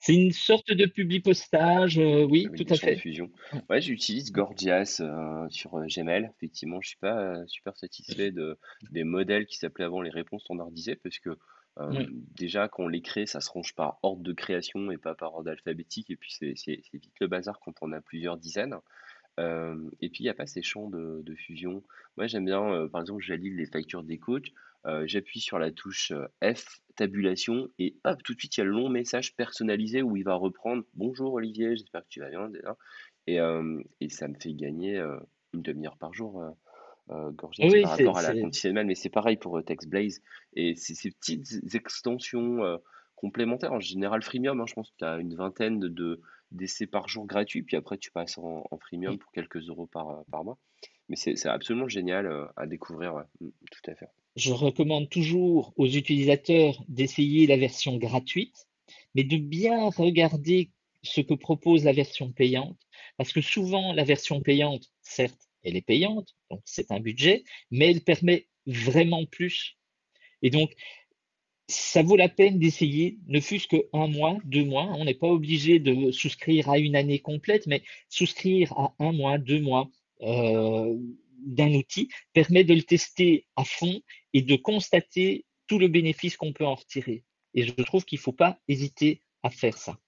C'est 0.00 0.14
une 0.14 0.32
sorte 0.32 0.72
de 0.72 0.86
publi-postage, 0.86 1.98
euh, 1.98 2.24
oui, 2.24 2.48
tout 2.56 2.66
à 2.68 2.76
fait. 2.76 2.96
Fusion. 2.96 3.30
Ouais, 3.68 3.80
j'utilise 3.80 4.32
Gorgias 4.32 5.02
sur 5.50 5.78
Gmail. 5.86 6.30
Effectivement, 6.36 6.80
je 6.80 6.88
suis 6.88 6.98
pas 6.98 7.46
super 7.46 7.76
satisfait 7.76 8.30
de, 8.30 8.58
des 8.90 9.04
modèles 9.04 9.46
qui 9.46 9.56
s'appelaient 9.56 9.84
avant 9.84 10.02
les 10.02 10.10
réponses 10.10 10.42
standardisées 10.42 10.96
parce 10.96 11.18
que 11.18 11.36
euh, 11.78 12.06
déjà, 12.34 12.68
quand 12.68 12.84
on 12.84 12.88
les 12.88 13.02
crée, 13.02 13.26
ça 13.26 13.40
se 13.40 13.50
range 13.50 13.74
par 13.74 13.98
ordre 14.02 14.22
de 14.22 14.32
création 14.32 14.90
et 14.90 14.96
pas 14.96 15.14
par 15.14 15.34
ordre 15.34 15.50
alphabétique. 15.50 16.10
Et 16.10 16.16
puis, 16.16 16.32
c'est 16.32 16.54
vite 16.92 17.12
le 17.20 17.26
bazar 17.26 17.60
quand 17.60 17.74
on 17.82 17.92
a 17.92 18.00
plusieurs 18.00 18.36
dizaines. 18.36 18.76
Euh, 19.38 19.90
et 20.00 20.08
puis, 20.08 20.20
il 20.20 20.26
n'y 20.26 20.30
a 20.30 20.34
pas 20.34 20.46
ces 20.46 20.62
champs 20.62 20.88
de, 20.88 21.34
fusion. 21.34 21.82
Moi, 22.16 22.26
j'aime 22.26 22.46
bien, 22.46 22.62
euh, 22.72 22.88
par 22.88 23.02
exemple, 23.02 23.22
j'allie 23.22 23.50
les 23.50 23.66
factures 23.66 24.02
des 24.02 24.18
coachs. 24.18 24.52
J'appuie 25.04 25.40
sur 25.40 25.58
la 25.58 25.72
touche 25.72 26.12
F, 26.44 26.80
tabulation, 26.96 27.68
et 27.78 27.96
hop, 28.04 28.22
tout 28.22 28.34
de 28.34 28.38
suite, 28.38 28.56
il 28.56 28.60
y 28.60 28.62
a 28.62 28.64
le 28.64 28.72
long 28.72 28.88
message 28.88 29.34
personnalisé 29.36 30.02
où 30.02 30.16
il 30.16 30.24
va 30.24 30.34
reprendre 30.34 30.84
Bonjour 30.94 31.34
Olivier, 31.34 31.76
j'espère 31.76 32.02
que 32.02 32.08
tu 32.08 32.20
vas 32.20 32.30
bien. 32.30 32.50
Et, 33.26 33.38
et 34.00 34.08
ça 34.08 34.28
me 34.28 34.34
fait 34.34 34.54
gagner 34.54 34.98
une 35.52 35.62
demi-heure 35.62 35.96
par 35.96 36.14
jour 36.14 36.42
euh, 37.10 37.30
oui, 37.60 37.82
par 37.82 37.92
rapport 37.92 38.18
à 38.18 38.22
la 38.22 38.40
conditionnelle, 38.40 38.86
mais 38.86 38.96
c'est 38.96 39.10
pareil 39.10 39.36
pour 39.36 39.56
euh, 39.56 39.62
TextBlaze. 39.62 40.22
Et 40.54 40.74
c'est 40.74 40.94
ces 40.94 41.12
petites 41.12 41.74
extensions 41.74 42.64
euh, 42.64 42.78
complémentaires, 43.16 43.72
en 43.72 43.80
général 43.80 44.22
freemium, 44.22 44.60
hein, 44.60 44.66
je 44.66 44.74
pense 44.74 44.90
que 44.90 44.96
tu 44.98 45.04
as 45.04 45.16
une 45.18 45.34
vingtaine 45.34 45.80
de 45.80 46.20
d'essais 46.52 46.86
par 46.86 47.08
jour 47.08 47.26
gratuits, 47.26 47.64
puis 47.64 47.76
après 47.76 47.98
tu 47.98 48.12
passes 48.12 48.38
en, 48.38 48.64
en 48.70 48.78
freemium 48.78 49.18
pour 49.18 49.32
quelques 49.32 49.68
euros 49.68 49.86
par, 49.86 50.10
euh, 50.10 50.22
par 50.30 50.44
mois. 50.44 50.58
Mais 51.08 51.16
c'est 51.16 51.44
absolument 51.46 51.88
génial 51.88 52.30
à 52.56 52.66
découvrir, 52.66 53.24
mm, 53.40 53.48
tout 53.70 53.90
à 53.90 53.94
fait. 53.94 54.08
Je 54.36 54.52
recommande 54.52 55.08
toujours 55.08 55.72
aux 55.76 55.86
utilisateurs 55.86 56.84
d'essayer 56.88 57.46
la 57.46 57.56
version 57.56 57.96
gratuite, 57.96 58.68
mais 59.14 59.24
de 59.24 59.36
bien 59.36 59.88
regarder 59.88 60.70
ce 61.02 61.20
que 61.20 61.34
propose 61.34 61.84
la 61.84 61.92
version 61.92 62.32
payante, 62.32 62.78
parce 63.16 63.32
que 63.32 63.40
souvent 63.40 63.92
la 63.92 64.04
version 64.04 64.40
payante, 64.40 64.92
certes, 65.00 65.48
elle 65.62 65.76
est 65.76 65.86
payante, 65.86 66.34
donc 66.50 66.60
c'est 66.64 66.90
un 66.92 67.00
budget, 67.00 67.44
mais 67.70 67.90
elle 67.90 68.02
permet 68.02 68.46
vraiment 68.66 69.24
plus. 69.26 69.76
Et 70.42 70.50
donc, 70.50 70.72
ça 71.68 72.02
vaut 72.02 72.16
la 72.16 72.28
peine 72.28 72.58
d'essayer, 72.58 73.18
ne 73.26 73.40
fût-ce 73.40 73.66
que 73.66 73.88
un 73.92 74.06
mois, 74.06 74.38
deux 74.44 74.64
mois. 74.64 74.88
On 74.96 75.04
n'est 75.04 75.14
pas 75.14 75.26
obligé 75.26 75.78
de 75.78 76.10
souscrire 76.12 76.68
à 76.70 76.78
une 76.78 76.94
année 76.94 77.18
complète, 77.18 77.66
mais 77.66 77.82
souscrire 78.08 78.72
à 78.74 78.94
un 78.98 79.12
mois, 79.12 79.38
deux 79.38 79.60
mois 79.60 79.90
euh, 80.22 80.96
d'un 81.38 81.72
outil 81.74 82.08
permet 82.32 82.64
de 82.64 82.74
le 82.74 82.82
tester 82.82 83.46
à 83.56 83.64
fond 83.64 84.00
et 84.32 84.42
de 84.42 84.56
constater 84.56 85.44
tout 85.66 85.78
le 85.78 85.88
bénéfice 85.88 86.36
qu'on 86.36 86.52
peut 86.52 86.66
en 86.66 86.76
retirer. 86.76 87.24
Et 87.54 87.64
je 87.64 87.72
trouve 87.72 88.04
qu'il 88.04 88.18
ne 88.18 88.22
faut 88.22 88.32
pas 88.32 88.58
hésiter 88.68 89.22
à 89.42 89.50
faire 89.50 89.76
ça, 89.76 89.98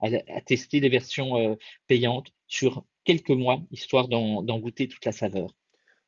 à, 0.00 0.40
tester 0.40 0.80
des 0.80 0.88
versions 0.88 1.38
euh, 1.38 1.54
payantes 1.86 2.32
sur 2.48 2.84
quelques 3.04 3.30
mois, 3.30 3.62
histoire 3.70 4.08
d'en 4.08 4.58
goûter 4.58 4.88
toute 4.88 5.04
la 5.04 5.12
saveur. 5.12 5.54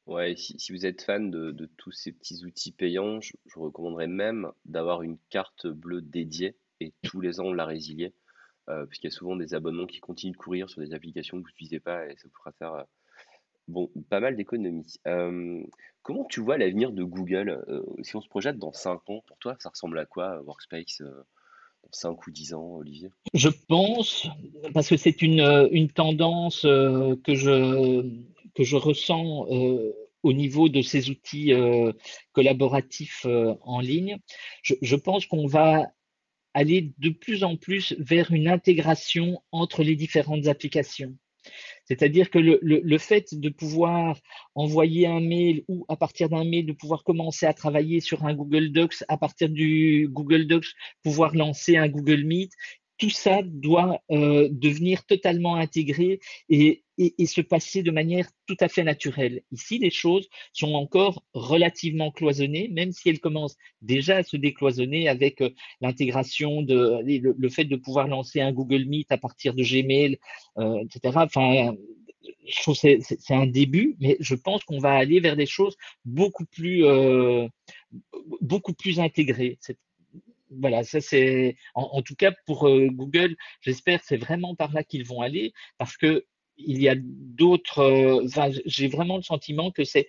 Ouais, 0.06 0.36
si, 0.36 0.70
vous 0.70 0.86
êtes 0.86 1.02
fan 1.02 1.32
de, 1.32 1.68
tous 1.76 1.90
ces 1.90 2.12
petits 2.12 2.44
outils 2.44 2.70
payants, 2.70 3.20
je, 3.20 3.32
je 3.46 3.58
recommanderais 3.58 4.06
même 4.06 4.52
d'avoir 4.64 5.02
une 5.02 5.18
carte 5.30 5.66
bleue 5.66 6.00
dédiée 6.00 6.56
et 6.80 6.92
tous 7.02 7.20
les 7.20 7.40
ans 7.40 7.52
la 7.52 7.64
résilier, 7.64 8.14
euh, 8.68 8.86
puisqu'il 8.86 9.08
y 9.08 9.12
a 9.12 9.16
souvent 9.16 9.34
des 9.34 9.54
abonnements 9.54 9.86
qui 9.86 9.98
continuent 9.98 10.32
de 10.32 10.36
courir 10.36 10.70
sur 10.70 10.80
des 10.80 10.94
applications 10.94 11.38
que 11.38 11.42
vous 11.42 11.48
n'utilisez 11.48 11.80
pas 11.80 12.06
et 12.06 12.16
ça 12.16 12.28
vous 12.28 12.34
fera 12.36 12.52
faire 12.52 12.74
euh, 12.74 12.84
bon, 13.66 13.90
pas 14.08 14.20
mal 14.20 14.36
d'économies. 14.36 15.00
Comment 16.02 16.24
tu 16.24 16.40
vois 16.40 16.56
l'avenir 16.56 16.92
de 16.92 17.02
Google 17.02 17.64
euh, 17.66 17.82
si 18.02 18.14
on 18.14 18.20
se 18.20 18.28
projette 18.28 18.58
dans 18.58 18.72
5 18.72 19.10
ans? 19.10 19.24
Pour 19.26 19.38
toi, 19.38 19.56
ça 19.58 19.70
ressemble 19.70 19.98
à 19.98 20.06
quoi, 20.06 20.40
Workspace, 20.42 21.02
5 21.92 22.26
ou 22.26 22.30
10 22.30 22.54
ans, 22.54 22.76
Olivier? 22.76 23.08
Je 23.34 23.48
pense, 23.68 24.28
parce 24.74 24.88
que 24.88 24.96
c'est 24.96 25.22
une, 25.22 25.40
euh, 25.40 25.86
tendance 25.94 26.64
euh, 26.64 27.16
que 27.24 27.34
je, 27.34 28.76
ressens 28.76 29.46
euh, 29.50 29.92
au 30.22 30.32
niveau 30.32 30.68
de 30.68 30.82
ces 30.82 31.10
outils 31.10 31.52
collaboratifs 32.32 33.26
en 33.62 33.80
ligne, 33.80 34.18
je 34.62 34.96
pense 34.96 35.26
qu'on 35.26 35.46
va 35.46 35.86
aller 36.52 36.94
de 36.98 37.10
plus 37.10 37.44
en 37.44 37.56
plus 37.56 37.94
vers 37.98 38.32
une 38.32 38.48
intégration 38.48 39.42
entre 39.52 39.84
les 39.84 39.94
différentes 39.94 40.48
applications. 40.48 41.14
C'est-à-dire 41.86 42.30
que 42.30 42.38
le, 42.38 42.58
le, 42.62 42.80
le, 42.80 42.98
fait 42.98 43.34
de 43.34 43.48
pouvoir 43.48 44.18
envoyer 44.54 45.06
un 45.06 45.20
mail 45.20 45.62
ou 45.68 45.84
à 45.88 45.96
partir 45.96 46.28
d'un 46.28 46.44
mail 46.44 46.66
de 46.66 46.72
pouvoir 46.72 47.04
commencer 47.04 47.46
à 47.46 47.54
travailler 47.54 48.00
sur 48.00 48.24
un 48.24 48.34
Google 48.34 48.72
Docs, 48.72 49.04
à 49.08 49.16
partir 49.16 49.48
du 49.48 50.08
Google 50.10 50.46
Docs 50.46 50.72
pouvoir 51.02 51.34
lancer 51.34 51.76
un 51.76 51.88
Google 51.88 52.24
Meet, 52.24 52.50
tout 52.98 53.10
ça 53.10 53.40
doit 53.42 54.00
euh, 54.10 54.48
devenir 54.50 55.04
totalement 55.04 55.56
intégré 55.56 56.20
et, 56.48 56.82
se 57.26 57.42
passer 57.42 57.82
de 57.82 57.90
manière 57.90 58.26
tout 58.46 58.56
à 58.58 58.68
fait 58.68 58.82
naturelle. 58.82 59.42
Ici, 59.52 59.78
les 59.78 59.90
choses 59.90 60.28
sont 60.54 60.72
encore 60.72 61.22
relativement 61.34 62.10
cloisonnées, 62.10 62.68
même 62.68 62.92
si 62.92 63.10
elles 63.10 63.20
commencent 63.20 63.58
déjà 63.82 64.16
à 64.16 64.22
se 64.22 64.38
décloisonner 64.38 65.06
avec 65.06 65.42
euh, 65.42 65.50
l'intégration 65.82 66.62
de 66.62 67.02
le, 67.04 67.48
fait 67.50 67.66
de 67.66 67.76
pouvoir 67.76 68.08
lancer 68.08 68.40
un 68.40 68.50
Google 68.50 68.86
Meet 68.86 69.12
à 69.12 69.18
partir 69.18 69.52
de 69.52 69.62
Gmail, 69.62 70.18
euh, 70.56 70.78
etc. 70.84 71.16
Enfin, 71.16 71.74
je 72.48 72.62
trouve 72.62 72.74
c'est 72.74 73.34
un 73.34 73.46
début, 73.46 73.96
mais 74.00 74.16
je 74.20 74.34
pense 74.34 74.64
qu'on 74.64 74.78
va 74.78 74.94
aller 74.94 75.20
vers 75.20 75.36
des 75.36 75.46
choses 75.46 75.76
beaucoup 76.04 76.46
plus 76.46 76.82
beaucoup 78.40 78.72
plus 78.72 79.00
intégrées 79.00 79.58
voilà, 80.50 80.84
ça 80.84 81.00
c'est 81.00 81.56
en, 81.74 82.02
tout 82.02 82.14
cas 82.14 82.32
pour 82.46 82.68
euh, 82.68 82.88
Google, 82.88 83.36
j'espère 83.60 84.02
c'est 84.04 84.16
vraiment 84.16 84.54
par 84.54 84.72
là 84.72 84.84
qu'ils 84.84 85.06
vont 85.06 85.20
aller 85.20 85.52
parce 85.78 85.96
que 85.96 86.24
il 86.56 86.80
y 86.80 86.88
a 86.88 86.94
d'autres. 86.96 87.80
Euh, 87.80 88.50
J'ai 88.64 88.88
vraiment 88.88 89.16
le 89.16 89.22
sentiment 89.22 89.70
que 89.70 89.84
c'est 89.84 90.08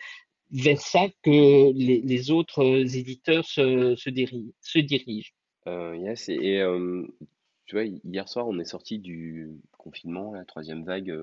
vers 0.52 0.80
ça 0.80 1.08
que 1.24 1.74
les, 1.74 2.02
les 2.02 2.32
autres 2.32 2.64
éditeurs 2.96 3.46
se, 3.46 3.96
se, 3.96 4.10
dirigent. 4.10 4.52
Se 4.62 4.80
dirigent. 4.80 5.34
Euh, 5.68 5.98
yes, 5.98 6.30
et 6.30 6.62
euh, 6.62 7.06
tu 7.66 7.76
vois, 7.76 7.84
hier 7.84 8.30
soir, 8.30 8.48
on 8.48 8.58
est 8.60 8.66
sorti 8.66 9.00
du 9.00 9.50
confinement, 9.78 10.34
la 10.34 10.46
troisième 10.46 10.86
vague 10.86 11.14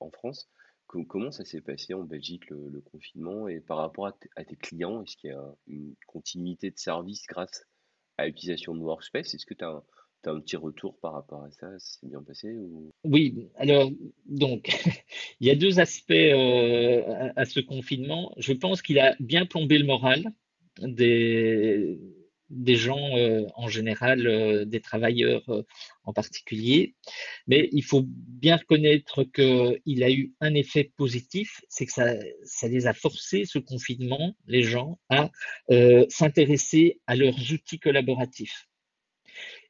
en 0.00 0.10
France. 0.10 0.50
comment 0.86 1.30
ça 1.30 1.46
s'est 1.46 1.62
passé 1.62 1.94
en 1.94 2.02
Belgique 2.02 2.50
le, 2.50 2.68
le, 2.68 2.80
confinement 2.82 3.48
et 3.48 3.60
par 3.60 3.78
rapport 3.78 4.06
à, 4.06 4.14
à 4.36 4.44
tes 4.44 4.56
clients, 4.56 5.02
est-ce 5.02 5.16
qu'il 5.16 5.30
y 5.30 5.32
a 5.32 5.54
une 5.66 5.94
continuité 6.06 6.70
de 6.70 6.78
service 6.78 7.24
grâce 7.26 7.64
à 8.18 8.26
l'utilisation 8.26 8.74
de 8.74 8.80
Workspace? 8.80 9.34
Est-ce 9.34 9.46
que 9.46 9.54
tu 9.54 9.64
as, 9.64 9.82
as, 10.24 10.30
un 10.30 10.40
petit 10.40 10.56
retour 10.56 10.96
par 10.98 11.12
rapport 11.12 11.44
à 11.44 11.50
ça? 11.50 11.68
C'est 11.78 12.08
bien 12.08 12.22
passé 12.22 12.52
ou... 12.54 12.90
Oui, 13.04 13.48
alors, 13.56 13.90
donc, 14.26 14.70
il 15.40 15.46
y 15.46 15.50
a 15.50 15.56
deux 15.56 15.80
aspects 15.80 16.12
euh, 16.12 17.30
à, 17.36 17.44
ce 17.44 17.60
confinement. 17.60 18.32
Je 18.36 18.52
pense 18.52 18.82
qu'il 18.82 18.98
a 18.98 19.14
bien 19.20 19.46
plombé 19.46 19.78
le 19.78 19.86
moral 19.86 20.24
des, 20.80 21.98
des 22.52 22.76
gens 22.76 23.16
euh, 23.16 23.46
en 23.56 23.68
général, 23.68 24.26
euh, 24.26 24.64
des 24.64 24.80
travailleurs 24.80 25.42
euh, 25.48 25.62
en 26.04 26.12
particulier. 26.12 26.94
Mais 27.46 27.68
il 27.72 27.82
faut 27.82 28.04
bien 28.06 28.56
reconnaître 28.56 29.24
qu'il 29.24 30.04
a 30.04 30.10
eu 30.10 30.32
un 30.40 30.54
effet 30.54 30.92
positif, 30.96 31.62
c'est 31.68 31.86
que 31.86 31.92
ça, 31.92 32.14
ça, 32.44 32.68
les 32.68 32.86
a 32.86 32.92
forcés, 32.92 33.44
ce 33.46 33.58
confinement, 33.58 34.36
les 34.46 34.62
gens, 34.62 34.98
à 35.08 35.30
s'intéresser 36.08 37.00
à 37.06 37.16
leurs 37.16 37.52
outils 37.52 37.78
collaboratifs. 37.78 38.68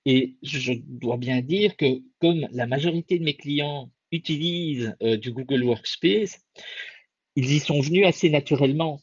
Et 0.05 0.37
je 0.43 0.73
dois 0.75 1.17
bien 1.17 1.41
dire 1.43 1.77
que 1.77 2.03
comme 2.19 2.49
la 2.51 2.67
majorité 2.67 3.19
de 3.19 3.25
mes 3.25 3.37
clients 3.37 3.91
utilisent 4.11 4.97
du 5.01 5.33
Google 5.33 5.63
Workspace, 5.63 6.41
ils 7.37 7.53
y 7.53 7.61
sont 7.61 7.81
venus 7.81 8.07
assez 8.07 8.31
naturellement, 8.31 9.01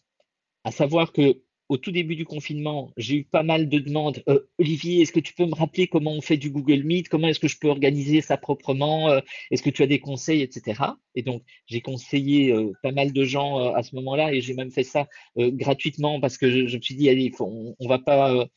à 0.63 0.71
savoir 0.71 1.13
que 1.13 1.41
au 1.69 1.77
tout 1.77 1.91
début 1.91 2.15
du 2.15 2.25
confinement, 2.25 2.91
j'ai 2.97 3.17
eu 3.17 3.23
pas 3.23 3.43
mal 3.43 3.69
de 3.69 3.77
demandes. 3.77 4.23
Euh, 4.27 4.39
Olivier, 4.57 5.01
est-ce 5.01 5.13
que 5.13 5.19
tu 5.19 5.35
peux 5.35 5.45
me 5.45 5.53
rappeler 5.53 5.87
comment 5.87 6.11
on 6.13 6.21
fait 6.21 6.35
du 6.35 6.49
Google 6.49 6.83
Meet? 6.83 7.09
Comment 7.09 7.27
est-ce 7.27 7.39
que 7.39 7.47
je 7.47 7.59
peux 7.59 7.69
organiser 7.69 8.21
ça 8.21 8.37
proprement? 8.37 9.11
Euh, 9.11 9.19
Est-ce 9.51 9.61
que 9.61 9.69
tu 9.69 9.83
as 9.83 9.87
des 9.87 9.99
conseils, 9.99 10.41
etc. 10.41 10.81
Et 11.13 11.21
donc, 11.21 11.43
j'ai 11.67 11.81
conseillé 11.81 12.51
euh, 12.51 12.71
pas 12.81 12.91
mal 12.91 13.13
de 13.13 13.23
gens 13.23 13.71
à 13.73 13.83
ce 13.83 13.95
moment-là 13.95 14.33
et 14.33 14.41
j'ai 14.41 14.55
même 14.55 14.71
fait 14.71 14.83
ça 14.83 15.07
gratuitement 15.37 16.19
parce 16.19 16.37
que 16.39 16.49
je, 16.49 16.75
me 16.75 16.81
suis 16.81 16.95
dit, 16.95 17.07
allez, 17.07 17.31
on, 17.39 17.75
va 17.87 17.99
pas, 17.99 18.47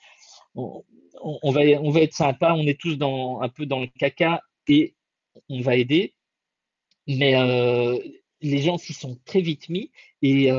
on 0.54 1.50
va 1.50 2.00
être 2.00 2.14
sympa. 2.14 2.54
On 2.54 2.66
est 2.66 2.80
tous 2.80 2.96
dans 2.96 3.42
un 3.42 3.48
peu 3.50 3.66
dans 3.66 3.80
le 3.80 3.88
caca 3.98 4.42
et 4.68 4.94
on 5.50 5.60
va 5.60 5.76
aider. 5.76 6.14
Mais 7.06 7.34
les 8.40 8.58
gens 8.58 8.78
s'y 8.78 8.94
sont 8.94 9.18
très 9.26 9.42
vite 9.42 9.68
mis 9.68 9.90
et 10.22 10.50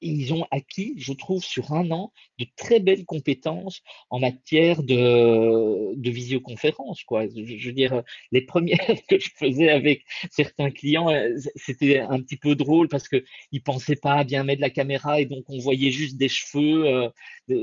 ils 0.00 0.32
ont 0.32 0.46
acquis, 0.50 0.94
je 0.96 1.12
trouve, 1.12 1.42
sur 1.44 1.72
un 1.72 1.90
an, 1.90 2.12
de 2.38 2.46
très 2.56 2.80
belles 2.80 3.04
compétences 3.04 3.82
en 4.08 4.18
matière 4.18 4.82
de, 4.82 5.94
visioconférence. 6.10 7.00
Je, 7.00 7.66
veux 7.66 7.72
dire, 7.72 8.02
les 8.32 8.42
premières 8.42 8.78
que 9.08 9.18
je 9.18 9.30
faisais 9.36 9.70
avec 9.70 10.04
certains 10.30 10.70
clients, 10.70 11.10
euh, 11.10 11.36
c'était 11.56 11.98
un 11.98 12.20
petit 12.20 12.36
peu 12.36 12.54
drôle 12.54 12.88
parce 12.88 13.08
qu'ils 13.08 13.24
ne 13.52 13.58
pensaient 13.60 13.96
pas 13.96 14.14
à 14.14 14.24
bien 14.24 14.44
mettre 14.44 14.60
la 14.60 14.70
caméra 14.70 15.20
et 15.20 15.26
donc 15.26 15.44
on 15.48 15.58
voyait 15.58 15.90
juste 15.90 16.16
des 16.16 16.28
cheveux, 16.28 16.86
euh, 16.86 17.08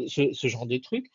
ce, 0.08 0.34
ce, 0.34 0.48
genre 0.48 0.66
de 0.66 0.78
trucs. 0.78 1.12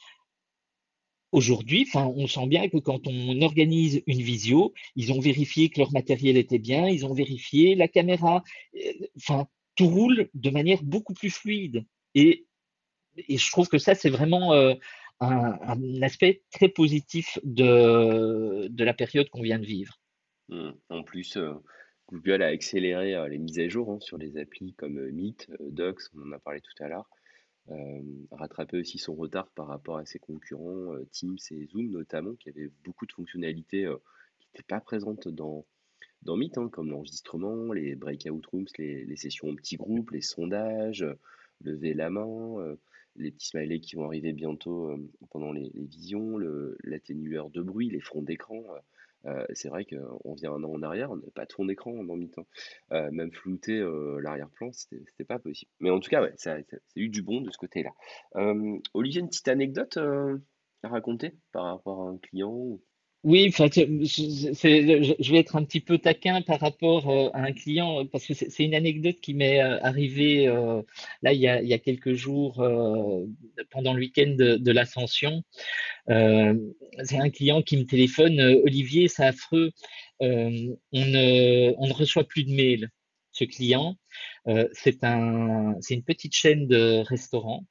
Aujourd'hui, 1.33 1.89
on 1.95 2.27
sent 2.27 2.47
bien 2.47 2.69
que 2.69 2.77
quand 2.77 3.07
on 3.07 3.41
organise 3.41 4.03
une 4.07 4.21
visio, 4.21 4.75
ils 4.97 5.13
ont 5.15 5.21
vérifié 5.21 5.71
que 5.71 5.81
leur 5.81 5.91
matériel 5.91 6.37
était 6.37 6.59
bien, 6.59 6.89
ils 6.89 7.07
ont 7.07 7.15
vérifié 7.15 7.75
la 7.75 7.89
caméra. 7.89 8.45
Euh, 8.77 8.93
enfin, 9.17 9.47
tout 9.75 9.87
roule 9.87 10.29
de 10.35 10.51
manière 10.51 10.83
beaucoup 10.83 11.15
plus 11.15 11.31
fluide. 11.31 11.85
Et, 12.15 12.47
et 13.17 13.39
je 13.39 13.51
trouve 13.51 13.69
que 13.69 13.79
ça, 13.79 13.95
c'est 13.95 14.11
vraiment 14.11 14.53
euh, 14.53 14.75
un, 15.21 16.03
aspect 16.03 16.43
très 16.51 16.69
positif 16.69 17.39
de, 17.45 18.69
de 18.69 18.85
la 18.85 18.95
période 18.95 19.29
qu'on 19.31 19.43
vient 19.43 19.59
de 19.59 19.67
vivre. 19.67 20.01
Mmh. 20.49 20.71
En 20.91 21.03
plus, 21.03 21.37
euh, 21.37 21.55
Google 22.09 22.43
a 22.43 22.49
accéléré 22.49 23.15
euh, 23.15 23.29
les 23.29 23.39
mises 23.39 23.59
à 23.59 23.69
jour 23.69 23.91
hein, 23.91 24.01
sur 24.01 24.19
les 24.19 24.37
applis 24.37 24.75
comme 24.75 25.11
Meet, 25.11 25.51
Docs, 25.61 26.03
on 26.15 26.29
en 26.29 26.33
a 26.33 26.39
parlé 26.39 26.61
tout 26.61 26.83
à 26.83 26.89
l'heure. 26.89 27.09
rattrapé 28.31 28.79
aussi 28.79 28.99
son 28.99 29.15
retard 29.15 29.49
par 29.55 29.69
rapport 29.69 29.99
à 29.99 30.05
ses 30.05 30.19
concurrents 30.19 30.97
Teams 31.13 31.39
et 31.51 31.67
Zoom 31.67 31.91
notamment, 31.91 32.35
qui 32.35 32.49
avaient 32.49 32.71
beaucoup 32.85 33.07
de 33.07 33.13
fonctionnalités 33.13 33.87
qui 34.41 34.49
n'étaient 34.49 34.67
pas 34.67 34.81
présentes 34.81 35.29
dans, 35.29 35.65
dans 36.25 36.37
Meet, 36.37 36.59
hein, 36.59 36.69
comme 36.69 36.91
l'enregistrement, 36.91 37.73
les 37.73 37.95
breakout 37.95 38.45
rooms, 38.47 38.67
les, 38.79 39.17
sessions 39.17 39.49
en 39.49 39.55
petits 39.55 39.77
groupes, 39.77 40.11
les 40.11 40.21
sondages, 40.21 41.03
euh, 41.03 41.19
lever 41.63 41.95
la 41.95 42.11
main, 42.11 42.59
euh, 42.61 42.77
les 43.17 43.31
petits 43.31 43.49
smileys 43.49 43.81
qui 43.81 43.97
vont 43.97 44.07
arriver 44.07 44.33
bientôt 44.33 44.91
euh, 44.91 45.11
pendant 45.31 45.53
les, 45.53 45.71
les 45.75 45.85
visions, 45.85 46.39
l'atténueur 46.85 47.51
de 47.51 47.63
bruit, 47.63 47.91
les 47.91 48.01
fonds 48.01 48.23
d'écran. 48.23 48.63
C'est 49.55 49.69
vrai 49.69 49.85
qu'on 49.85 50.35
vient 50.35 50.53
un 50.53 50.65
an 50.65 50.73
en 50.73 50.83
arrière, 50.83 51.13
on 51.13 51.17
n'avait 51.17 51.31
pas 51.31 51.47
de 51.47 51.53
fond 51.53 51.65
d'écran 51.65 52.03
dans 52.03 52.17
Meet. 52.17 52.39
Hein. 52.91 53.11
même 53.13 53.31
flouter 53.31 53.79
l'arrière-plan, 54.21 54.73
c'était 54.73 55.25
pas 55.25 55.39
possible. 55.39 55.71
Mais 55.79 55.91
en 55.91 56.01
tout 56.01 56.11
cas, 56.11 56.23
ouais, 56.23 56.33
ça, 56.39 56.57
eu 56.97 57.09
du 57.09 57.23
bon 57.23 57.41
de 57.41 57.51
ce 57.53 57.57
côté-là. 57.59 57.93
Olivier, 58.95 59.21
une 59.21 59.29
petite 59.29 59.47
anecdote 59.47 59.97
à 59.97 60.89
raconter 60.89 61.37
par 61.53 61.67
rapport 61.67 62.03
à 62.03 62.11
un 62.11 62.19
client 62.19 62.81
Oui, 63.25 63.53
je 63.53 65.31
vais 65.31 65.39
être 65.39 65.55
un 65.55 65.65
petit 65.65 65.81
peu 65.81 65.99
taquin 65.99 66.43
par 66.43 66.59
rapport 66.59 67.09
euh, 67.09 67.31
à 67.35 67.43
un 67.45 67.53
client 67.53 68.05
parce 68.07 68.27
que 68.27 68.35
c'est 68.35 68.65
une 68.65 68.75
anecdote 68.75 69.21
qui 69.21 69.35
m'est 69.35 69.63
euh, 69.63 69.79
arrivée 69.81 70.49
euh, 70.49 70.83
là 71.23 71.33
il 71.33 71.41
y 71.41 71.47
a, 71.47 71.79
quelques 71.79 72.15
jours 72.15 72.55
pendant 73.71 73.95
le 73.95 74.01
week-end 74.01 74.35
de, 74.37 74.73
l'Ascension. 74.73 75.45
C'est 76.09 77.19
un 77.19 77.31
client 77.31 77.63
qui 77.63 77.77
me 77.77 77.85
téléphone, 77.85 78.41
Olivier, 78.65 79.07
c'est 79.07 79.25
affreux, 79.25 79.71
on 80.21 80.77
ne, 80.93 81.93
reçoit 81.93 82.25
plus 82.25 82.45
de 82.45 82.53
mails. 82.53 82.89
Ce 83.31 83.45
client, 83.45 83.97
c'est 84.73 85.01
une 85.03 86.05
petite 86.05 86.35
chaîne 86.35 86.67
de 86.67 87.03
restaurants 87.07 87.65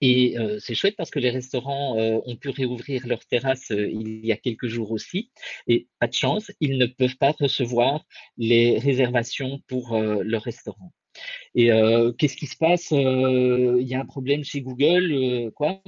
et 0.00 0.38
euh, 0.38 0.58
c'est 0.60 0.74
chouette 0.74 0.96
parce 0.96 1.10
que 1.10 1.18
les 1.18 1.30
restaurants 1.30 1.98
euh, 1.98 2.18
ont 2.26 2.36
pu 2.36 2.50
réouvrir 2.50 3.06
leurs 3.06 3.24
terrasses 3.26 3.70
euh, 3.70 3.88
il 3.90 4.24
y 4.26 4.32
a 4.32 4.36
quelques 4.36 4.66
jours 4.66 4.90
aussi. 4.92 5.30
Et 5.66 5.88
pas 6.00 6.06
de 6.08 6.12
chance, 6.14 6.50
ils 6.60 6.78
ne 6.78 6.86
peuvent 6.86 7.16
pas 7.16 7.32
recevoir 7.32 8.04
les 8.36 8.78
réservations 8.78 9.60
pour 9.68 9.94
euh, 9.94 10.22
leur 10.24 10.42
restaurant. 10.42 10.92
Et 11.54 11.72
euh, 11.72 12.12
qu'est-ce 12.12 12.36
qui 12.36 12.46
se 12.46 12.56
passe? 12.56 12.92
Euh, 12.92 13.78
Il 13.80 13.88
y 13.88 13.94
a 13.94 14.00
un 14.00 14.06
problème 14.06 14.44
chez 14.44 14.62
Google, 14.62 15.50
quoi? 15.54 15.82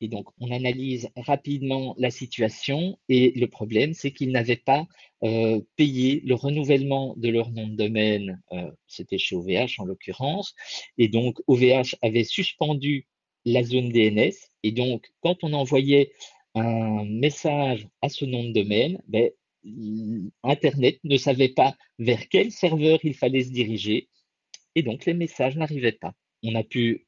Et 0.00 0.08
donc, 0.08 0.28
on 0.38 0.50
analyse 0.52 1.08
rapidement 1.16 1.94
la 1.98 2.10
situation 2.10 2.98
et 3.08 3.32
le 3.32 3.46
problème, 3.48 3.94
c'est 3.94 4.12
qu'ils 4.12 4.30
n'avaient 4.30 4.56
pas 4.56 4.86
euh, 5.24 5.60
payé 5.76 6.22
le 6.24 6.34
renouvellement 6.34 7.14
de 7.16 7.28
leur 7.28 7.50
nom 7.50 7.66
de 7.66 7.74
domaine, 7.74 8.40
euh, 8.52 8.70
c'était 8.86 9.18
chez 9.18 9.34
OVH 9.34 9.78
en 9.78 9.84
l'occurrence, 9.84 10.54
et 10.98 11.08
donc 11.08 11.40
OVH 11.48 11.96
avait 12.02 12.24
suspendu 12.24 13.06
la 13.44 13.64
zone 13.64 13.88
DNS, 13.88 14.34
et 14.62 14.72
donc 14.72 15.08
quand 15.20 15.42
on 15.42 15.52
envoyait 15.52 16.12
un 16.54 17.04
message 17.04 17.88
à 18.00 18.08
ce 18.08 18.24
nom 18.24 18.44
de 18.44 18.52
domaine, 18.52 19.02
ben, 19.08 19.30
Internet 20.44 21.00
ne 21.02 21.16
savait 21.16 21.48
pas 21.48 21.76
vers 21.98 22.28
quel 22.28 22.52
serveur 22.52 23.00
il 23.02 23.14
fallait 23.14 23.42
se 23.42 23.50
diriger, 23.50 24.08
et 24.76 24.82
donc 24.82 25.06
les 25.06 25.14
messages 25.14 25.56
n'arrivaient 25.56 25.92
pas. 25.92 26.14
On 26.44 26.54
a 26.54 26.62
pu 26.62 27.07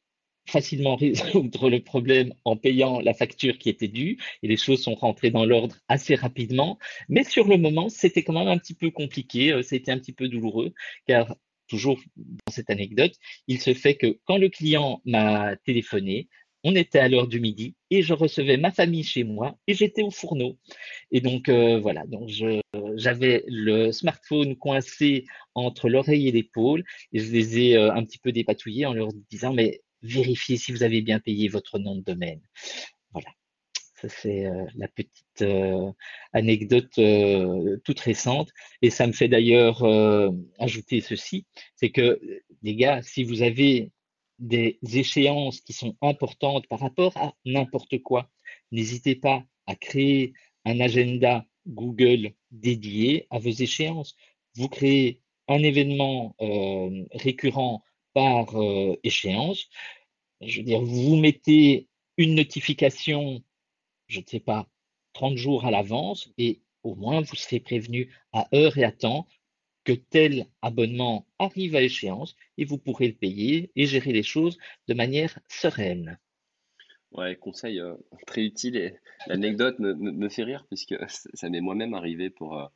facilement 0.51 0.97
résoudre 0.97 1.71
le 1.71 1.81
problème 1.81 2.35
en 2.45 2.57
payant 2.57 3.01
la 3.01 3.15
facture 3.15 3.59
qui 3.59 3.69
était 3.69 3.89
due 3.89 4.19
et 4.43 4.49
les 4.49 4.57
choses 4.57 4.83
sont 4.83 4.95
rentrées 4.95 5.31
dans 5.31 5.45
l'ordre 5.45 5.77
assez 5.89 6.15
rapidement. 6.15 6.79
Mais 7.09 7.25
sur 7.25 7.49
le 7.49 7.57
moment, 7.57 7.89
c'était 7.89 8.23
quand 8.23 8.35
même 8.35 8.49
un 8.49 8.59
petit 8.59 8.75
peu 8.75 8.91
compliqué, 8.91 9.53
euh, 9.53 9.63
c'était 9.63 9.93
un 9.93 9.99
petit 9.99 10.13
peu 10.13 10.29
douloureux 10.29 10.73
car 11.07 11.37
toujours 11.69 12.01
dans 12.17 12.53
cette 12.53 12.69
anecdote, 12.69 13.15
il 13.47 13.61
se 13.61 13.75
fait 13.75 13.95
que 13.95 14.19
quand 14.25 14.39
le 14.39 14.49
client 14.49 15.01
m'a 15.05 15.55
téléphoné, 15.65 16.29
on 16.65 16.75
était 16.75 16.99
à 16.99 17.09
l'heure 17.09 17.29
du 17.29 17.41
midi 17.41 17.75
et 17.91 18.03
je 18.03 18.13
recevais 18.13 18.57
ma 18.57 18.71
famille 18.71 19.05
chez 19.05 19.25
moi 19.25 19.57
et 19.67 19.75
j'étais 19.75 20.03
au 20.03 20.11
fourneau. 20.11 20.59
Et 21.11 21.21
donc 21.21 21.49
euh, 21.49 21.79
voilà, 21.79 22.05
donc 22.07 22.29
j'avais 22.97 23.45
le 23.47 23.93
smartphone 23.93 24.57
coincé 24.57 25.25
entre 25.55 25.89
l'oreille 25.89 26.29
et 26.29 26.33
l'épaule 26.33 26.85
et 27.13 27.21
je 27.21 27.33
les 27.33 27.59
ai 27.61 27.77
euh, 27.77 27.93
un 27.93 28.05
petit 28.05 28.19
peu 28.19 28.33
dépatouillés 28.33 28.87
en 28.87 28.93
leur 28.93 29.09
disant 29.31 29.53
mais 29.53 29.81
vérifiez 30.03 30.57
si 30.57 30.73
vous 30.73 30.83
avez 30.83 31.03
bien 31.03 31.21
payé 31.21 31.49
votre 31.49 31.79
nom 31.79 31.97
de 31.97 32.03
domaine. 32.03 32.41
Voilà, 33.13 33.29
ça 34.01 34.09
c'est 34.09 34.47
euh, 34.47 34.65
la 34.77 34.89
petite 34.89 35.43
euh, 35.43 35.93
anecdote 36.33 36.99
euh, 36.99 37.79
toute 37.85 38.01
récente. 38.01 38.51
Et 38.83 38.91
ça 38.91 39.07
me 39.07 39.13
fait 39.13 39.29
d'ailleurs 39.29 39.85
ajouter 40.59 41.01
ceci, 41.01 41.47
c'est 41.75 41.91
que 41.91 42.21
les 42.63 42.75
gars, 42.75 43.03
si 43.03 43.25
vous 43.25 43.43
avez 43.43 43.93
des 44.39 44.79
échéances 44.95 45.61
qui 45.61 45.73
sont 45.73 45.97
importantes 46.01 46.67
par 46.67 46.81
rapport 46.81 47.17
à 47.17 47.35
n'importe 47.45 48.03
quoi, 48.03 48.31
n'hésitez 48.71 49.15
pas 49.15 49.45
à 49.67 49.75
créer 49.75 50.33
un 50.65 50.81
agenda 50.81 51.45
Google 51.67 52.33
dédié 52.51 53.27
à 53.31 53.39
vos 53.39 53.51
échéances. 53.51 54.17
Vous 54.55 54.69
créez 54.69 55.21
un 55.47 55.63
événement 55.63 56.35
récurrent 57.13 57.83
par 58.15 58.61
euh, 58.61 58.97
échéance. 59.03 59.69
Je 60.41 60.59
veux 60.59 60.65
dire, 60.65 60.81
vous 60.81 61.17
mettez 61.17 61.89
une 62.17 62.35
notification, 62.35 63.43
je 64.09 64.21
ne 64.21 64.25
sais 64.27 64.41
pas, 64.41 64.69
30 65.13 65.37
jours 65.37 65.65
à 65.65 65.71
l'avance 65.71 66.31
et 66.39 66.63
au 66.83 66.95
moins 66.95 67.21
vous 67.21 67.37
serez 67.37 67.61
prévenu 67.61 68.13
à 68.33 68.49
heure 68.55 68.79
et 68.79 68.85
à 68.85 68.93
temps 68.93 69.27
que 69.85 69.93
tel 69.93 70.47
abonnement 70.63 71.27
arrive 71.39 71.75
à 71.75 71.83
échéance 71.83 72.37
et 72.59 72.65
vous 72.65 72.79
pourrez 72.79 73.09
le 73.09 73.15
payer 73.15 73.71
et 73.77 73.87
gérer 73.87 74.13
les 74.13 74.23
choses 74.23 74.59
de 74.89 74.95
manière 74.95 75.39
sereine. 75.49 76.19
Ouais, 77.13 77.35
conseil 77.37 77.81
euh, 77.81 77.97
très 78.27 78.43
utile 78.43 78.77
et 78.77 78.95
l'anecdote 79.27 79.79
me, 79.81 80.29
fait 80.29 80.45
rire 80.45 80.65
puisque 80.69 80.95
ça 81.09 81.29
ça 81.35 81.51
m'est 81.51 81.61
moi-même 81.61 81.95
arrivé 81.95 82.31
pour, 82.31 82.57
euh, 82.57 82.67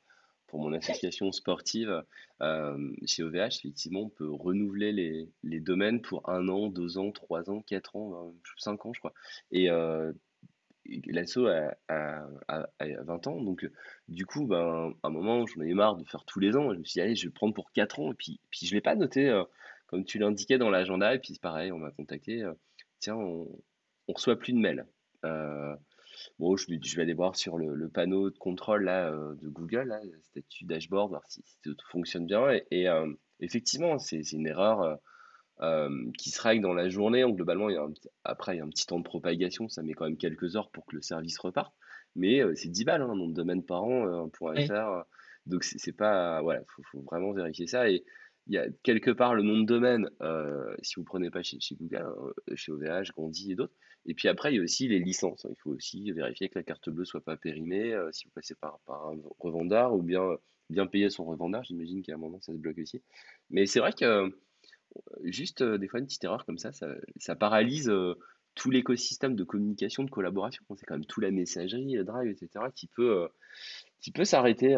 pour 0.54 0.62
mon 0.62 0.72
association 0.72 1.32
sportive. 1.32 2.04
Euh, 2.40 2.92
chez 3.06 3.24
OVH, 3.24 3.56
effectivement, 3.58 4.02
on 4.02 4.08
peut 4.08 4.30
renouveler 4.30 4.92
les, 4.92 5.28
les 5.42 5.58
domaines 5.58 6.00
pour 6.00 6.28
un 6.28 6.46
an, 6.48 6.68
deux 6.68 6.96
ans, 6.96 7.10
trois 7.10 7.50
ans, 7.50 7.60
quatre 7.60 7.96
ans, 7.96 8.32
cinq 8.58 8.86
ans, 8.86 8.92
je 8.92 9.00
crois. 9.00 9.12
Et 9.50 9.68
euh, 9.68 10.12
l'asso 11.06 11.38
a, 11.46 11.74
a, 11.88 12.28
a- 12.46 12.68
a 12.78 13.02
20 13.02 13.26
ans, 13.26 13.40
donc 13.42 13.68
du 14.08 14.26
coup, 14.26 14.46
ben, 14.46 14.94
à 15.02 15.08
un 15.08 15.10
moment, 15.10 15.44
j'en 15.44 15.60
avais 15.60 15.74
marre 15.74 15.96
de 15.96 16.04
faire 16.04 16.24
tous 16.24 16.38
les 16.38 16.56
ans. 16.56 16.72
Je 16.72 16.78
me 16.78 16.84
suis 16.84 16.98
dit, 16.98 17.00
allez, 17.00 17.16
je 17.16 17.26
vais 17.26 17.32
prendre 17.32 17.52
pour 17.54 17.72
quatre 17.72 17.98
ans. 17.98 18.12
Et 18.12 18.14
puis, 18.14 18.38
puis 18.50 18.64
je 18.66 18.74
l'ai 18.76 18.80
pas 18.80 18.94
noté 18.94 19.28
euh, 19.28 19.42
comme 19.88 20.04
tu 20.04 20.20
l'indiquais 20.20 20.58
dans 20.58 20.70
l'agenda. 20.70 21.16
Et 21.16 21.18
puis, 21.18 21.36
pareil, 21.42 21.72
on 21.72 21.78
m'a 21.78 21.90
contacté. 21.90 22.44
tiens, 23.00 23.16
on, 23.16 23.48
on 24.06 24.12
reçoit 24.12 24.38
plus 24.38 24.52
de 24.52 24.58
mails. 24.58 24.86
Bon, 26.38 26.56
je, 26.56 26.66
vais- 26.68 26.80
je 26.82 26.96
vais 26.96 27.02
aller 27.02 27.14
voir 27.14 27.36
sur 27.36 27.58
le, 27.58 27.74
le 27.74 27.88
panneau 27.88 28.30
de 28.30 28.38
contrôle 28.38 28.84
là, 28.84 29.10
euh, 29.10 29.34
de 29.36 29.48
Google, 29.48 29.84
là, 29.88 30.00
statut 30.22 30.64
dashboard, 30.64 31.10
voir 31.10 31.22
si, 31.28 31.42
si 31.46 31.56
tout 31.62 31.76
fonctionne 31.90 32.26
bien. 32.26 32.50
Et, 32.52 32.66
et, 32.70 32.88
euh, 32.88 33.12
effectivement, 33.40 33.98
c'est 33.98 34.32
une 34.32 34.46
erreur 34.46 34.98
euh, 35.60 36.10
qui 36.18 36.30
se 36.30 36.40
règle 36.42 36.62
dans 36.62 36.74
la 36.74 36.88
journée. 36.88 37.22
Donc, 37.22 37.36
globalement, 37.36 37.68
il 37.70 37.74
y 37.74 37.78
a 37.78 37.82
un 37.82 37.92
après, 38.24 38.56
il 38.56 38.58
y 38.58 38.60
a 38.60 38.64
un 38.64 38.68
petit 38.68 38.86
temps 38.86 38.98
de 38.98 39.04
propagation. 39.04 39.68
Ça 39.68 39.82
met 39.82 39.92
quand 39.94 40.04
même 40.06 40.16
quelques 40.18 40.56
heures 40.56 40.70
pour 40.70 40.86
que 40.86 40.96
le 40.96 41.02
service 41.02 41.38
reparte. 41.38 41.74
Mais 42.16 42.40
euh, 42.42 42.54
c'est 42.54 42.68
10 42.68 42.84
balles, 42.84 43.02
hein, 43.02 43.14
nom 43.14 43.28
de 43.28 43.34
domaine 43.34 43.64
par 43.64 43.84
an, 43.84 44.06
euh, 44.06 44.24
un 44.24 44.28
Oui, 44.56 44.66
donc, 45.46 45.62
c'est 45.64 45.92
pas. 45.92 46.40
Voilà, 46.42 46.62
faut, 46.74 46.82
faut 46.90 47.02
vraiment 47.02 47.32
vérifier 47.32 47.66
ça. 47.66 47.88
Et 47.90 48.04
il 48.46 48.54
y 48.54 48.58
a 48.58 48.66
quelque 48.82 49.10
part 49.10 49.34
le 49.34 49.42
nom 49.42 49.58
de 49.58 49.64
domaine, 49.64 50.10
euh, 50.20 50.74
si 50.82 50.96
vous 50.96 51.04
prenez 51.04 51.30
pas 51.30 51.42
chez, 51.42 51.58
Google, 51.72 52.06
euh, 52.50 52.56
chez 52.56 52.72
OVH, 52.72 53.12
Gandhi 53.16 53.52
et 53.52 53.54
d'autres. 53.54 53.72
Et 54.06 54.14
puis 54.14 54.28
après, 54.28 54.52
il 54.52 54.56
y 54.56 54.60
a 54.60 54.62
aussi 54.62 54.86
les 54.86 54.98
licences. 54.98 55.46
Il 55.48 55.56
faut 55.56 55.70
aussi 55.70 56.12
vérifier 56.12 56.50
que 56.50 56.58
la 56.58 56.62
carte 56.62 56.90
bleue 56.90 57.06
soit 57.06 57.22
pas 57.22 57.38
périmée, 57.38 57.94
euh, 57.94 58.10
si 58.12 58.26
vous 58.26 58.32
passez 58.32 58.54
par, 58.54 58.80
un 58.86 59.16
revendeur 59.38 59.94
ou 59.94 60.02
bien, 60.02 60.36
bien 60.68 60.86
payer 60.86 61.08
son 61.08 61.24
revendeur. 61.24 61.64
J'imagine 61.64 62.02
qu'à 62.02 62.14
un 62.14 62.18
moment, 62.18 62.40
ça 62.42 62.52
se 62.52 62.58
bloque 62.58 62.78
aussi. 62.78 63.00
Mais 63.48 63.64
c'est 63.64 63.80
vrai 63.80 63.94
que 63.94 64.30
juste 65.22 65.62
des 65.62 65.88
fois, 65.88 66.00
une 66.00 66.06
petite 66.06 66.24
erreur 66.24 66.44
comme 66.44 66.58
ça, 66.58 66.72
ça, 66.72 66.88
ça 67.16 67.34
paralyse 67.34 67.90
tout 68.54 68.70
l'écosystème 68.70 69.36
de 69.36 69.42
communication, 69.42 70.04
de 70.04 70.10
collaboration. 70.10 70.62
C'est 70.76 70.84
quand 70.84 70.94
même 70.94 71.06
toute 71.06 71.24
la 71.24 71.30
messagerie, 71.30 71.94
le 71.94 72.04
drive, 72.04 72.30
etc., 72.30 72.66
qui 72.74 72.88
peut, 72.88 73.26
qui 74.00 74.12
peut 74.12 74.24
s'arrêter 74.24 74.76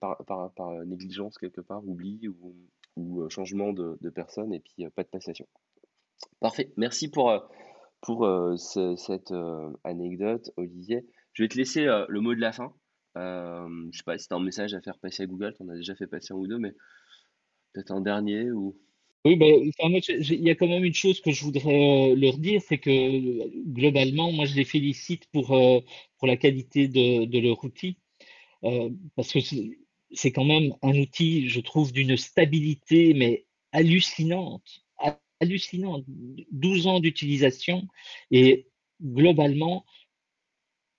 par, 0.00 0.22
par, 0.26 0.52
par 0.52 0.72
négligence 0.84 1.38
quelque 1.38 1.62
part, 1.62 1.82
oubli 1.88 2.28
ou, 2.28 2.54
ou 2.96 3.22
euh, 3.22 3.28
changement 3.28 3.72
de, 3.72 3.96
de 4.00 4.10
personne 4.10 4.52
et 4.52 4.60
puis 4.60 4.84
euh, 4.86 4.90
pas 4.90 5.02
de 5.02 5.08
passation. 5.08 5.46
Parfait. 6.40 6.72
Merci 6.76 7.10
pour, 7.10 7.30
euh, 7.30 7.40
pour 8.00 8.26
ce- 8.58 8.96
cette 8.96 9.32
anecdote, 9.84 10.50
Olivier. 10.56 11.04
Je 11.32 11.42
vais 11.42 11.48
te 11.48 11.56
laisser 11.56 11.84
le 12.08 12.20
mot 12.20 12.34
de 12.34 12.40
la 12.40 12.52
fin. 12.52 12.72
Euh, 13.16 13.68
je 13.90 13.98
sais 13.98 14.04
pas 14.04 14.18
si 14.18 14.28
tu 14.28 14.34
as 14.34 14.36
un 14.36 14.42
message 14.42 14.74
à 14.74 14.80
faire 14.80 14.98
passer 14.98 15.22
à 15.22 15.26
Google, 15.26 15.54
tu 15.56 15.62
en 15.62 15.68
as 15.70 15.76
déjà 15.76 15.94
fait 15.94 16.06
passer 16.06 16.34
un 16.34 16.36
ou 16.36 16.46
deux, 16.46 16.58
mais 16.58 16.72
peut-être 17.72 17.90
un 17.90 18.00
dernier 18.00 18.50
ou... 18.50 18.76
oui 19.24 19.36
ben, 19.36 19.68
enfin, 19.68 19.88
moi, 19.88 20.00
il 20.08 20.42
y 20.42 20.50
a 20.50 20.54
quand 20.54 20.68
même 20.68 20.84
une 20.84 20.94
chose 20.94 21.20
que 21.20 21.30
je 21.30 21.44
voudrais 21.44 22.14
leur 22.14 22.38
dire, 22.38 22.60
c'est 22.62 22.78
que 22.78 23.70
globalement, 23.72 24.32
moi, 24.32 24.44
je 24.44 24.54
les 24.54 24.64
félicite 24.64 25.26
pour, 25.32 25.48
pour 25.48 26.28
la 26.28 26.36
qualité 26.36 26.88
de, 26.88 27.24
de 27.24 27.38
leur 27.38 27.62
outil, 27.64 27.98
parce 29.14 29.32
que 29.32 29.40
c'est 30.12 30.32
quand 30.32 30.44
même 30.44 30.74
un 30.82 30.96
outil, 30.98 31.48
je 31.48 31.60
trouve, 31.60 31.92
d'une 31.92 32.16
stabilité, 32.16 33.14
mais 33.14 33.46
hallucinante, 33.72 34.84
ha- 34.98 35.20
hallucinante. 35.40 36.04
12 36.52 36.86
ans 36.86 37.00
d'utilisation 37.00 37.86
et 38.30 38.66
globalement, 39.02 39.84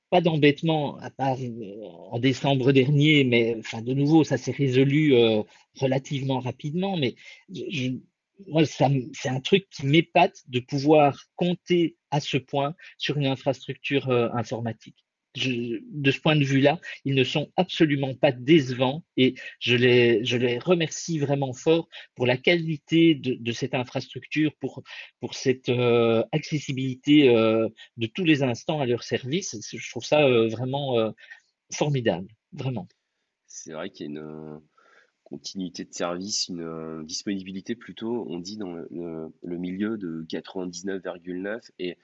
pas 0.10 0.22
d'embêtement, 0.22 0.98
à 1.00 1.10
part 1.10 1.38
euh, 1.40 1.84
en 2.12 2.20
décembre 2.20 2.72
dernier, 2.72 3.24
mais 3.26 3.56
enfin, 3.60 3.82
de 3.82 3.94
nouveau, 3.94 4.24
ça 4.24 4.38
s'est 4.38 4.52
résolu 4.52 5.14
euh, 5.16 5.44
relativement 5.76 6.40
rapidement. 6.40 6.96
Mais 6.98 7.16
moi, 8.48 8.64
c'est 8.66 9.30
un 9.30 9.40
truc 9.42 9.68
qui 9.70 9.86
m'épate 9.86 10.44
de 10.48 10.60
pouvoir 10.60 11.24
compter 11.36 11.98
à 12.12 12.20
ce 12.20 12.38
point 12.38 12.76
sur 12.98 13.18
une 13.18 13.26
infrastructure 13.26 14.10
euh, 14.10 14.30
informatique. 14.34 15.07
De 15.38 16.12
ce 16.12 16.20
point 16.20 16.36
de 16.36 16.44
vue-là, 16.44 16.80
ils 17.06 17.16
ne 17.16 17.24
sont 17.24 17.52
absolument 17.58 18.16
pas 18.16 18.32
décevants 18.32 19.04
et 19.18 19.36
je 19.60 19.76
les, 19.76 20.26
je 20.26 20.38
les 20.38 20.58
remercie 20.58 21.20
vraiment 21.20 21.54
fort 21.54 21.88
pour 22.16 22.26
la 22.26 22.38
qualité 22.38 23.16
de, 23.16 23.36
de 23.36 23.52
cette 23.52 23.74
infrastructure, 23.74 24.52
pour, 24.60 24.84
pour 25.20 25.34
cette 25.34 25.70
euh, 25.70 26.24
accessibilité 26.32 27.30
euh, 27.30 27.68
de 27.98 28.08
tous 28.08 28.24
les 28.24 28.44
instants 28.44 28.80
à 28.80 28.86
leur 28.86 29.04
service. 29.04 29.58
Je 29.70 29.90
trouve 29.90 30.06
ça 30.06 30.26
euh, 30.26 30.48
vraiment 30.48 31.14
formidable, 31.74 32.28
vraiment. 32.54 32.88
C'est 33.48 33.74
vrai 33.74 33.90
qu'il 33.90 34.06
y 34.06 34.10
a 34.10 34.22
une 34.22 34.62
continuité 35.24 35.84
de 35.84 35.94
service, 35.94 36.48
une 36.48 37.04
disponibilité 37.04 37.76
plutôt, 37.76 38.26
on 38.30 38.40
dit 38.40 38.58
dans 38.58 38.74
le, 38.74 39.58
milieu 39.58 39.98
de 39.98 40.24
99,9 40.30 41.72
et 41.80 41.98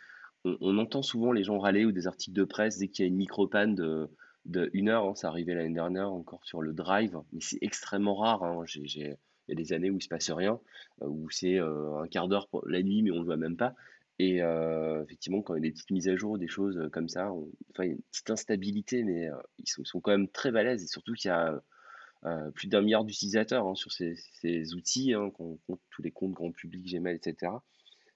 on, 0.46 0.78
entend 0.78 1.02
souvent 1.02 1.32
les 1.32 1.44
gens 1.44 1.60
râler 1.60 1.86
ou 1.86 1.92
des 1.92 2.08
articles 2.08 2.36
de 2.36 2.44
presse 2.44 2.78
dès 2.78 2.88
qu'il 2.88 3.04
y 3.04 3.06
a 3.06 3.10
une 3.10 3.16
micro-panne 3.16 3.76
de, 3.76 4.10
de 4.46 4.70
une 4.74 4.90
heure, 4.90 5.06
hein, 5.06 5.16
ça 5.16 5.30
arrivait 5.30 5.56
l'année 5.56 5.74
dernière 5.74 6.12
encore 6.12 6.46
sur 6.46 6.62
le 6.62 6.74
drive, 6.74 7.18
mais 7.32 7.40
c'est 7.42 7.60
extrêmement 7.62 8.16
rare. 8.16 8.44
Hein. 8.44 8.64
il 8.76 9.08
y 9.48 9.52
a 9.52 9.56
des 9.56 9.74
années 9.74 9.90
où 9.90 9.98
il 9.98 10.04
se 10.04 10.10
passe 10.10 10.30
rien, 10.32 10.60
euh, 11.02 11.08
où 11.08 11.30
c'est 11.30 11.60
euh, 11.60 11.98
un 12.02 12.08
quart 12.08 12.28
d'heure 12.28 12.50
la 12.66 12.82
nuit, 12.82 13.04
mais 13.04 13.12
on 13.12 13.16
ne 13.16 13.20
le 13.20 13.26
voit 13.26 13.38
même 13.38 13.58
pas. 13.58 13.74
Et 14.20 14.44
euh, 14.44 15.04
effectivement, 15.04 15.42
quand 15.42 15.56
il 15.56 15.64
y 15.64 15.68
a 15.68 15.70
des 15.70 15.72
petites 15.72 15.92
mises 15.92 16.08
à 16.08 16.16
jour, 16.16 16.38
des 16.38 16.48
choses 16.48 16.90
comme 16.92 17.10
ça, 17.10 17.32
enfin, 17.72 17.84
une 17.84 18.02
petite 18.12 18.30
instabilité, 18.30 19.04
mais 19.04 19.30
ils 19.58 19.68
sont, 19.68 20.02
quand 20.02 20.12
même 20.12 20.28
très 20.28 20.52
balèzes. 20.52 20.84
Et 20.84 20.88
surtout 20.88 21.14
qu'il 21.14 21.30
y 21.30 21.32
a 21.32 21.60
plus 22.54 22.68
d'un 22.68 22.82
milliard 22.82 23.04
d'utilisateurs 23.06 23.68
hein, 23.68 23.76
sur 23.76 23.92
ces, 23.92 24.16
outils, 24.76 25.14
qu'on 25.36 25.58
compte 25.68 25.82
tous 25.90 26.04
les 26.04 26.12
comptes 26.12 26.34
grand 26.34 26.52
public, 26.52 26.86
Gmail, 26.86 27.16
etc. 27.16 27.54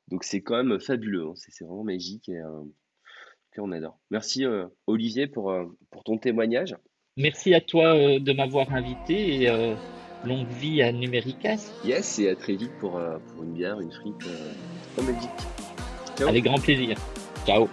Donc 0.09 0.23
c'est 0.23 0.41
quand 0.41 0.63
même 0.63 0.79
fabuleux, 0.79 1.27
c'est 1.35 1.65
vraiment 1.65 1.83
magique. 1.83 2.29
Et, 2.29 2.41
on 3.59 3.71
adore. 3.71 3.99
Merci 4.11 4.45
euh, 4.45 4.67
Olivier 4.85 5.27
pour, 5.27 5.51
euh, 5.51 5.65
pour 5.91 6.03
ton 6.03 6.17
témoignage. 6.17 6.75
Merci 7.17 7.53
à 7.53 7.61
toi 7.61 7.95
euh, 7.95 8.19
de 8.19 8.31
m'avoir 8.33 8.71
invité 8.73 9.43
et 9.43 9.77
longue 10.23 10.47
vie 10.47 10.81
à 10.81 10.91
Numéricas. 10.91 11.71
Yes, 11.83 12.19
et 12.19 12.29
à 12.29 12.35
très 12.35 12.55
vite 12.55 12.71
pour, 12.79 12.91
pour 12.91 13.43
une 13.43 13.53
bière, 13.53 13.79
une 13.79 13.91
frite 13.91 14.27
Belgique. 14.97 15.29
Avec 16.27 16.43
grand 16.43 16.59
plaisir. 16.59 16.97
Ciao. 17.45 17.67